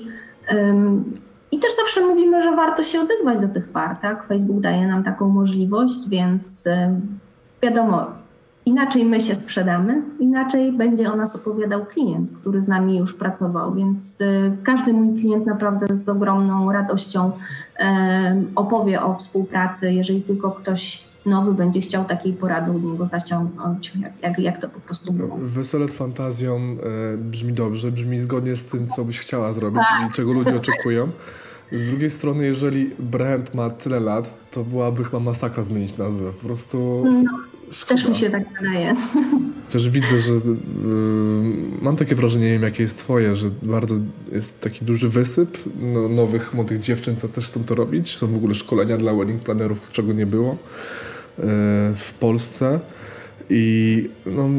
i 1.51 1.59
też 1.59 1.75
zawsze 1.75 2.01
mówimy, 2.01 2.41
że 2.43 2.55
warto 2.55 2.83
się 2.83 3.01
odezwać 3.01 3.41
do 3.41 3.47
tych 3.47 3.69
par, 3.69 3.95
tak? 3.95 4.23
Facebook 4.23 4.59
daje 4.59 4.87
nam 4.87 5.03
taką 5.03 5.29
możliwość, 5.29 6.09
więc 6.09 6.67
wiadomo, 7.61 8.05
Inaczej 8.69 9.05
my 9.05 9.19
się 9.19 9.36
sprzedamy, 9.36 10.01
inaczej 10.19 10.71
będzie 10.71 11.12
o 11.12 11.15
nas 11.15 11.36
opowiadał 11.36 11.86
klient, 11.86 12.32
który 12.41 12.63
z 12.63 12.67
nami 12.67 12.97
już 12.97 13.13
pracował, 13.13 13.73
więc 13.73 14.21
y, 14.21 14.51
każdy 14.63 14.93
mój 14.93 15.21
klient 15.21 15.45
naprawdę 15.45 15.95
z 15.95 16.10
ogromną 16.10 16.71
radością 16.71 17.32
opowie 18.55 19.01
o 19.01 19.15
współpracy, 19.15 19.93
jeżeli 19.93 20.21
tylko 20.21 20.51
ktoś 20.51 21.03
nowy 21.25 21.53
będzie 21.53 21.82
chciał 21.82 22.05
takiej 22.05 22.34
porady 22.34 22.71
u 22.71 22.79
niego 22.79 23.08
zaciągnąć, 23.08 23.93
jak, 24.01 24.12
jak, 24.21 24.39
jak 24.39 24.62
to 24.62 24.69
po 24.69 24.79
prostu 24.79 25.13
było. 25.13 25.38
Wesele 25.41 25.88
z 25.88 25.95
fantazją 25.95 26.55
e, 26.55 27.17
brzmi 27.17 27.53
dobrze, 27.53 27.91
brzmi 27.91 28.19
zgodnie 28.19 28.55
z 28.55 28.65
tym, 28.65 28.88
co 28.88 29.05
byś 29.05 29.19
chciała 29.19 29.53
zrobić 29.53 29.84
tak. 29.89 30.10
i 30.10 30.13
czego 30.13 30.34
ludzie 30.34 30.55
oczekują. 30.55 31.10
Z 31.71 31.86
drugiej 31.86 32.10
strony, 32.10 32.45
jeżeli 32.45 32.95
brand 32.99 33.53
ma 33.53 33.69
tyle 33.69 33.99
lat, 33.99 34.51
to 34.51 34.63
byłaby 34.63 35.03
chyba 35.03 35.19
masakra 35.19 35.63
zmienić 35.63 35.97
nazwę. 35.97 36.32
Po 36.41 36.47
prostu 36.47 37.03
no. 37.23 37.32
Szkoda. 37.71 38.01
Też 38.01 38.10
mi 38.10 38.15
się 38.15 38.29
tak 38.29 38.43
wydaje. 38.62 38.95
Chociaż 39.65 39.89
widzę, 39.89 40.19
że 40.19 40.34
y, 40.34 40.39
mam 41.82 41.95
takie 41.95 42.15
wrażenie, 42.15 42.45
nie 42.45 42.51
wiem 42.53 42.63
jakie 42.63 42.84
jest 42.84 42.97
twoje, 42.97 43.36
że 43.36 43.49
bardzo 43.62 43.95
jest 44.32 44.62
taki 44.62 44.86
duży 44.86 45.10
wysyp 45.10 45.58
no, 45.79 46.10
nowych, 46.10 46.53
młodych 46.53 46.79
dziewczyn, 46.79 47.15
co 47.15 47.27
też 47.27 47.47
chcą 47.47 47.63
to 47.63 47.75
robić. 47.75 48.17
Są 48.17 48.27
w 48.27 48.36
ogóle 48.36 48.55
szkolenia 48.55 48.97
dla 48.97 49.13
wedding 49.13 49.41
planerów, 49.41 49.91
czego 49.91 50.13
nie 50.13 50.25
było 50.25 50.51
y, 50.51 50.58
w 51.95 52.13
Polsce. 52.19 52.79
I 53.49 54.10
no, 54.25 54.49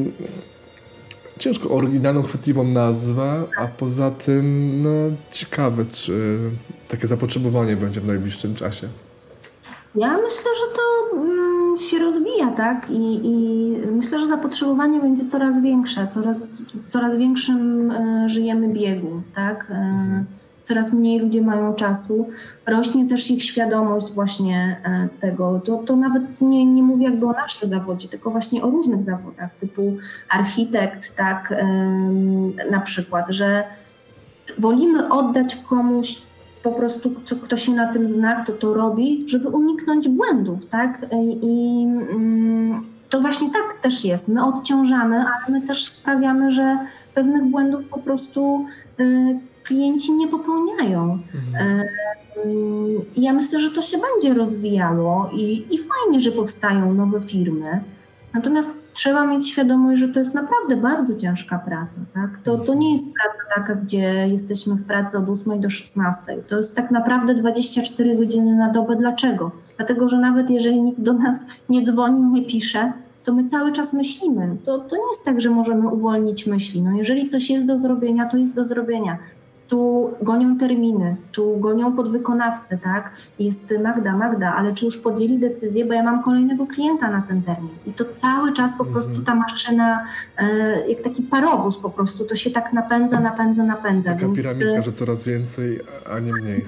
ciężko 1.39 1.71
oryginalną, 1.71 2.23
chwytliwą 2.23 2.65
nazwę, 2.65 3.45
a 3.57 3.67
poza 3.67 4.11
tym 4.11 4.75
no, 4.83 5.17
ciekawe, 5.31 5.85
czy 5.85 6.39
takie 6.89 7.07
zapotrzebowanie 7.07 7.77
będzie 7.77 8.01
w 8.01 8.07
najbliższym 8.07 8.55
czasie. 8.55 8.89
Ja 9.95 10.17
myślę, 10.17 10.51
że 10.61 10.77
to 10.77 11.17
mm, 11.17 11.60
się 11.77 11.99
rozwija, 11.99 12.47
tak? 12.57 12.91
I, 12.91 13.21
I, 13.25 13.77
myślę, 13.93 14.19
że 14.19 14.27
zapotrzebowanie 14.27 15.01
będzie 15.01 15.25
coraz 15.25 15.63
większe, 15.63 16.07
coraz, 16.11 16.61
w 16.61 16.87
coraz 16.87 17.17
większym 17.17 17.91
y, 17.91 18.29
żyjemy 18.29 18.69
biegu, 18.69 19.23
tak? 19.35 19.71
Y, 19.71 19.75
mhm. 19.75 20.25
Coraz 20.63 20.93
mniej 20.93 21.19
ludzie 21.19 21.43
mają 21.43 21.75
czasu. 21.75 22.29
Rośnie 22.67 23.09
też 23.09 23.31
ich 23.31 23.45
świadomość 23.45 24.13
właśnie 24.13 24.77
y, 24.87 25.21
tego. 25.21 25.61
To, 25.65 25.77
to 25.77 25.97
nawet 25.97 26.41
nie, 26.41 26.65
nie 26.67 26.83
mówię 26.83 27.05
jakby 27.05 27.27
o 27.27 27.33
naszym 27.33 27.69
zawodzie, 27.69 28.09
tylko 28.09 28.31
właśnie 28.31 28.63
o 28.63 28.71
różnych 28.71 29.03
zawodach, 29.03 29.51
typu 29.61 29.97
architekt, 30.29 31.17
tak? 31.17 31.55
Na 32.71 32.81
przykład, 32.81 33.27
że 33.29 33.65
wolimy 34.59 35.09
oddać 35.09 35.57
komuś 35.57 36.23
po 36.63 36.73
prostu 36.73 37.15
co, 37.25 37.37
kto 37.37 37.57
się 37.57 37.73
na 37.73 37.93
tym 37.93 38.07
zna, 38.07 38.35
kto 38.35 38.53
to 38.53 38.75
robi, 38.75 39.25
żeby 39.27 39.49
uniknąć 39.49 40.09
błędów, 40.09 40.67
tak? 40.67 41.07
I, 41.43 41.87
mm, 42.13 42.85
to 43.09 43.21
właśnie 43.21 43.51
tak 43.51 43.81
też 43.83 44.05
jest. 44.05 44.29
My 44.29 44.45
odciążamy, 44.45 45.17
ale 45.17 45.61
my 45.61 45.67
też 45.67 45.87
sprawiamy, 45.87 46.51
że 46.51 46.79
pewnych 47.15 47.45
błędów 47.45 47.85
po 47.91 47.99
prostu 47.99 48.67
y, 49.01 49.39
klienci 49.65 50.13
nie 50.13 50.29
popełniają. 50.29 51.19
Mhm. 51.35 51.83
Ja 53.17 53.33
myślę, 53.33 53.61
że 53.61 53.71
to 53.71 53.83
się 53.83 53.99
będzie 53.99 54.35
rozwijało 54.35 55.31
i, 55.33 55.75
i 55.75 55.79
fajnie, 55.79 56.21
że 56.21 56.33
powstają 56.33 56.95
nowe 56.95 57.21
firmy. 57.21 57.81
Natomiast 58.35 58.80
trzeba 59.01 59.27
mieć 59.27 59.49
świadomość, 59.49 60.01
że 60.01 60.09
to 60.09 60.19
jest 60.19 60.35
naprawdę 60.35 60.77
bardzo 60.77 61.17
ciężka 61.17 61.59
praca. 61.59 62.01
Tak? 62.15 62.39
To, 62.45 62.59
to 62.59 62.75
nie 62.75 62.93
jest 62.93 63.05
praca 63.05 63.55
taka, 63.57 63.75
gdzie 63.75 64.29
jesteśmy 64.29 64.75
w 64.75 64.87
pracy 64.87 65.19
od 65.19 65.29
8 65.29 65.61
do 65.61 65.71
16. 65.71 66.33
To 66.49 66.57
jest 66.57 66.77
tak 66.77 66.91
naprawdę 66.91 67.35
24 67.35 68.17
godziny 68.17 68.57
na 68.57 68.73
dobę. 68.73 68.97
Dlaczego? 68.97 69.51
Dlatego, 69.77 70.09
że 70.09 70.19
nawet 70.19 70.51
jeżeli 70.51 70.83
nikt 70.83 71.01
do 71.01 71.13
nas 71.13 71.47
nie 71.69 71.83
dzwoni, 71.83 72.23
nie 72.23 72.43
pisze, 72.43 72.93
to 73.25 73.33
my 73.33 73.45
cały 73.45 73.73
czas 73.73 73.93
myślimy. 73.93 74.57
To, 74.65 74.79
to 74.79 74.97
nie 74.97 75.09
jest 75.13 75.25
tak, 75.25 75.41
że 75.41 75.51
możemy 75.51 75.89
uwolnić 75.89 76.47
myśli. 76.47 76.83
No 76.83 76.93
jeżeli 76.93 77.27
coś 77.27 77.51
jest 77.51 77.67
do 77.67 77.79
zrobienia, 77.79 78.27
to 78.27 78.37
jest 78.37 78.55
do 78.55 78.65
zrobienia 78.65 79.19
tu 79.71 80.11
gonią 80.23 80.59
terminy, 80.59 81.17
tu 81.33 81.57
gonią 81.57 81.97
podwykonawcy, 81.97 82.79
tak? 82.83 83.13
Jest 83.39 83.75
Magda, 83.83 84.17
Magda, 84.17 84.55
ale 84.55 84.75
czy 84.75 84.85
już 84.85 84.99
podjęli 84.99 85.39
decyzję, 85.39 85.85
bo 85.85 85.95
ja 85.95 86.03
mam 86.03 86.23
kolejnego 86.23 86.67
klienta 86.67 87.11
na 87.11 87.23
ten 87.23 87.43
termin. 87.43 87.71
I 87.87 87.93
to 87.93 88.05
cały 88.15 88.53
czas 88.53 88.79
po 88.79 88.85
prostu 88.85 89.15
mhm. 89.15 89.25
ta 89.25 89.35
maszyna, 89.35 90.07
e, 90.39 90.89
jak 90.89 91.01
taki 91.01 91.23
parowóz 91.23 91.79
po 91.79 91.91
prostu, 91.91 92.25
to 92.25 92.37
się 92.37 92.51
tak 92.51 92.73
napędza, 92.73 93.21
napędza, 93.21 93.65
napędza. 93.65 94.11
Taka 94.11 94.27
więc... 94.27 94.37
piramidka, 94.37 94.83
że 94.83 94.93
coraz 94.93 95.25
więcej, 95.25 95.81
a 96.15 96.19
nie 96.19 96.33
mniej. 96.33 96.65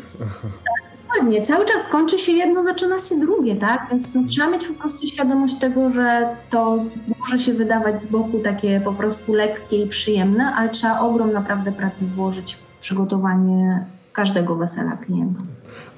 Dokładnie, 1.08 1.42
cały 1.42 1.66
czas 1.66 1.88
kończy 1.88 2.18
się 2.18 2.32
jedno, 2.32 2.62
zaczyna 2.62 2.98
się 2.98 3.20
drugie, 3.20 3.56
tak? 3.56 3.86
Więc 3.90 4.14
no, 4.14 4.22
trzeba 4.28 4.50
mieć 4.50 4.66
po 4.66 4.74
prostu 4.74 5.06
świadomość 5.06 5.58
tego, 5.58 5.90
że 5.90 6.36
to 6.50 6.78
może 7.18 7.38
się 7.38 7.52
wydawać 7.52 8.00
z 8.00 8.06
boku 8.06 8.38
takie 8.38 8.80
po 8.84 8.92
prostu 8.92 9.32
lekkie 9.32 9.84
i 9.84 9.88
przyjemne, 9.88 10.54
ale 10.54 10.68
trzeba 10.68 11.00
ogrom 11.00 11.32
naprawdę 11.32 11.72
pracy 11.72 12.04
włożyć 12.04 12.54
w 12.54 12.71
przygotowanie 12.82 13.84
każdego 14.12 14.56
wesela 14.56 14.96
klienta. 14.96 15.40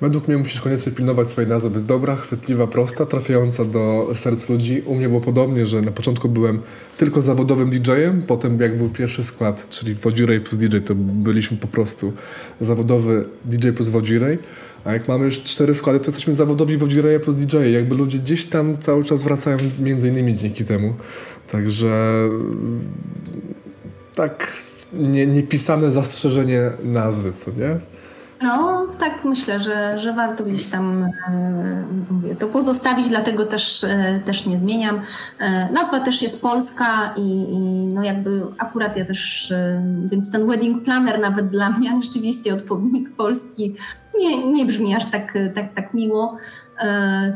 Według 0.01 0.29
mnie 0.29 0.37
musisz 0.39 0.61
koniecznie 0.61 0.93
pilnować 0.93 1.29
swojej 1.29 1.51
nazwy. 1.51 1.75
Jest 1.75 1.87
dobra, 1.87 2.17
chwytliwa, 2.17 2.67
prosta, 2.67 3.07
trafiająca 3.07 3.65
do 3.65 4.11
serc 4.15 4.49
ludzi. 4.49 4.83
U 4.87 4.95
mnie 4.95 5.09
było 5.09 5.21
podobnie, 5.21 5.67
że 5.67 5.81
na 5.81 5.91
początku 5.91 6.29
byłem 6.29 6.61
tylko 6.97 7.23
zawodowym 7.23 7.71
DJ-em, 7.71 8.23
potem 8.23 8.61
jak 8.61 8.79
był 8.79 8.89
pierwszy 8.89 9.23
skład, 9.23 9.69
czyli 9.69 9.95
Wodzirej 9.95 10.41
plus 10.41 10.57
DJ, 10.57 10.77
to 10.79 10.95
byliśmy 10.95 11.57
po 11.57 11.67
prostu 11.67 12.13
zawodowy 12.61 13.25
DJ 13.45 13.69
plus 13.69 13.89
Wodzirej. 13.89 14.39
A 14.85 14.93
jak 14.93 15.09
mamy 15.09 15.25
już 15.25 15.43
cztery 15.43 15.75
składy, 15.75 16.01
to 16.01 16.07
jesteśmy 16.07 16.33
zawodowi 16.33 16.77
Wodzireje 16.77 17.21
plus 17.21 17.37
DJ. 17.37 17.57
Jakby 17.73 17.95
ludzie 17.95 18.19
gdzieś 18.19 18.47
tam 18.47 18.79
cały 18.79 19.05
czas 19.05 19.23
wracają 19.23 19.57
między 19.81 20.09
innymi 20.09 20.35
dzięki 20.35 20.65
temu. 20.65 20.95
Także 21.51 22.29
tak 24.15 24.53
nie, 24.93 25.27
niepisane 25.27 25.91
zastrzeżenie 25.91 26.71
nazwy, 26.83 27.33
co 27.33 27.51
nie? 27.51 27.79
No, 28.43 28.87
tak 28.99 29.25
myślę, 29.25 29.61
że, 29.61 29.99
że 29.99 30.13
warto 30.13 30.45
gdzieś 30.45 30.67
tam 30.67 31.09
e, 32.33 32.35
to 32.39 32.47
pozostawić, 32.47 33.09
dlatego 33.09 33.47
też, 33.47 33.85
e, 33.85 34.21
też 34.27 34.47
nie 34.47 34.59
zmieniam. 34.59 35.01
E, 35.41 35.73
nazwa 35.73 36.01
też 36.01 36.23
jest 36.23 36.43
polska 36.43 37.15
i, 37.17 37.21
i, 37.21 37.59
no 37.95 38.05
jakby 38.05 38.43
akurat 38.59 38.97
ja 38.97 39.05
też, 39.05 39.53
więc 40.11 40.31
ten 40.31 40.47
wedding 40.47 40.85
planner 40.85 41.21
nawet 41.21 41.49
dla 41.49 41.71
mnie 41.71 41.99
rzeczywiście 42.05 42.55
odpowiednik 42.55 43.11
polski 43.17 43.75
nie, 44.19 44.47
nie 44.53 44.67
brzmi 44.67 44.97
aż 44.97 45.11
tak, 45.11 45.39
tak, 45.55 45.75
tak 45.75 45.95
miło. 45.95 46.37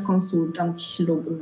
Konsultant 0.07 0.83
ślubny. 0.83 1.37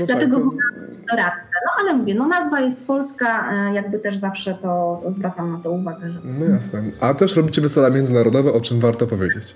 No 0.00 0.06
Dlatego 0.06 0.36
tak, 0.36 0.44
to 0.44 1.16
doradcę. 1.16 1.46
No 1.66 1.70
ale 1.80 1.94
mówię, 1.94 2.14
no 2.14 2.26
nazwa 2.26 2.60
jest 2.60 2.86
polska, 2.86 3.52
e, 3.52 3.74
jakby 3.74 3.98
też 3.98 4.16
zawsze 4.16 4.54
to 4.54 5.02
zwracam 5.08 5.52
na 5.52 5.58
to 5.58 5.70
uwagę. 5.70 6.12
Że... 6.12 6.20
No 6.24 6.54
jasne. 6.54 6.82
A 7.00 7.14
też 7.14 7.36
robicie 7.36 7.62
wesela 7.62 7.90
międzynarodowe, 7.90 8.52
o 8.52 8.60
czym 8.60 8.80
warto 8.80 9.06
powiedzieć. 9.06 9.54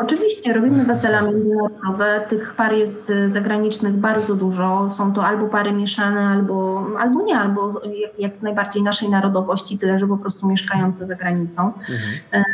Oczywiście 0.00 0.52
robimy 0.52 0.84
wesela 0.84 1.22
międzynarodowe. 1.22 2.20
Tych 2.28 2.54
par 2.54 2.72
jest 2.72 3.10
e, 3.10 3.30
zagranicznych 3.30 3.92
bardzo 3.92 4.34
dużo. 4.34 4.90
Są 4.90 5.12
to 5.12 5.24
albo 5.24 5.46
pary 5.46 5.72
mieszane, 5.72 6.28
albo, 6.28 6.86
albo 6.98 7.22
nie, 7.22 7.38
albo 7.38 7.80
jak, 7.84 8.18
jak 8.18 8.42
najbardziej 8.42 8.82
naszej 8.82 9.08
narodowości, 9.10 9.78
tyle 9.78 9.98
że 9.98 10.06
po 10.06 10.16
prostu 10.16 10.48
mieszkające 10.48 11.06
za 11.06 11.14
granicą. 11.14 11.72
Mhm. 12.32 12.44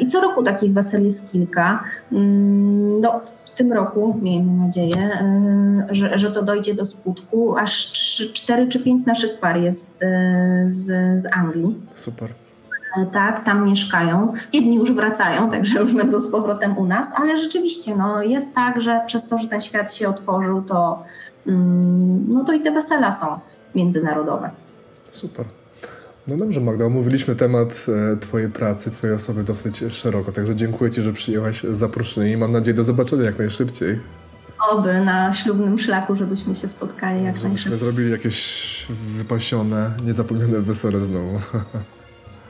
I 0.00 0.06
co 0.06 0.20
roku 0.20 0.42
takich 0.42 0.72
wesel 0.72 1.04
jest 1.04 1.32
kilka. 1.32 1.84
Mm, 2.12 3.00
no, 3.00 3.20
w 3.46 3.50
tym 3.50 3.72
roku 3.72 4.18
miejmy 4.22 4.52
nadzieję, 4.52 4.96
e, 4.96 5.86
że, 5.90 6.18
że 6.18 6.30
to 6.30 6.42
dojdzie 6.42 6.74
do 6.74 6.86
skutku. 6.86 7.56
Aż 7.58 7.92
cztery 8.32 8.68
czy 8.68 8.80
pięć 8.80 9.06
naszych 9.06 9.38
par 9.38 9.60
jest 9.60 10.04
z, 10.66 10.86
z 11.20 11.36
Anglii. 11.36 11.74
Super. 11.94 12.30
E, 12.96 13.06
tak, 13.06 13.44
tam 13.44 13.66
mieszkają. 13.66 14.32
Jedni 14.52 14.76
już 14.76 14.92
wracają, 14.92 15.50
także 15.50 15.80
już 15.80 15.94
będą 15.94 16.20
z 16.20 16.30
powrotem 16.30 16.78
u 16.78 16.86
nas, 16.86 17.12
ale 17.16 17.36
rzeczywiście 17.36 17.96
no, 17.96 18.22
jest 18.22 18.54
tak, 18.54 18.80
że 18.80 19.00
przez 19.06 19.28
to, 19.28 19.38
że 19.38 19.48
ten 19.48 19.60
świat 19.60 19.94
się 19.94 20.08
otworzył, 20.08 20.62
to, 20.62 21.04
mm, 21.46 22.24
no, 22.28 22.44
to 22.44 22.52
i 22.52 22.60
te 22.60 22.70
wesela 22.70 23.10
są 23.10 23.38
międzynarodowe. 23.74 24.50
Super. 25.10 25.46
No 26.28 26.36
dobrze, 26.36 26.60
Magda, 26.60 26.84
omówiliśmy 26.86 27.34
temat 27.34 27.86
e, 28.12 28.16
Twojej 28.16 28.48
pracy, 28.48 28.90
Twojej 28.90 29.16
osoby 29.16 29.44
dosyć 29.44 29.84
szeroko, 29.90 30.32
także 30.32 30.54
dziękuję 30.54 30.90
Ci, 30.90 31.02
że 31.02 31.12
przyjęłaś 31.12 31.62
zaproszenie 31.70 32.32
i 32.32 32.36
mam 32.36 32.52
nadzieję 32.52 32.74
do 32.74 32.84
zobaczenia 32.84 33.22
jak 33.22 33.38
najszybciej. 33.38 34.00
Oby 34.70 35.00
na 35.00 35.32
ślubnym 35.32 35.78
szlaku, 35.78 36.16
żebyśmy 36.16 36.54
się 36.54 36.68
spotkali 36.68 37.16
jak 37.16 37.26
Żebyśmy 37.26 37.48
najszybciej. 37.48 37.78
zrobili 37.78 38.10
jakieś 38.10 38.86
wypasione, 39.16 39.90
niezapomniane 40.04 40.60
wesele 40.60 41.00
znowu. 41.00 41.38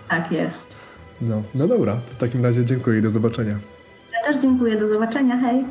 Tak 0.08 0.32
jest. 0.32 0.72
No, 1.20 1.42
no 1.54 1.68
dobra, 1.68 1.92
to 1.94 2.14
w 2.14 2.16
takim 2.16 2.44
razie 2.44 2.64
dziękuję 2.64 2.98
i 2.98 3.02
do 3.02 3.10
zobaczenia. 3.10 3.58
Ja 4.12 4.32
też 4.32 4.42
dziękuję, 4.42 4.80
do 4.80 4.88
zobaczenia, 4.88 5.40
hej. 5.40 5.64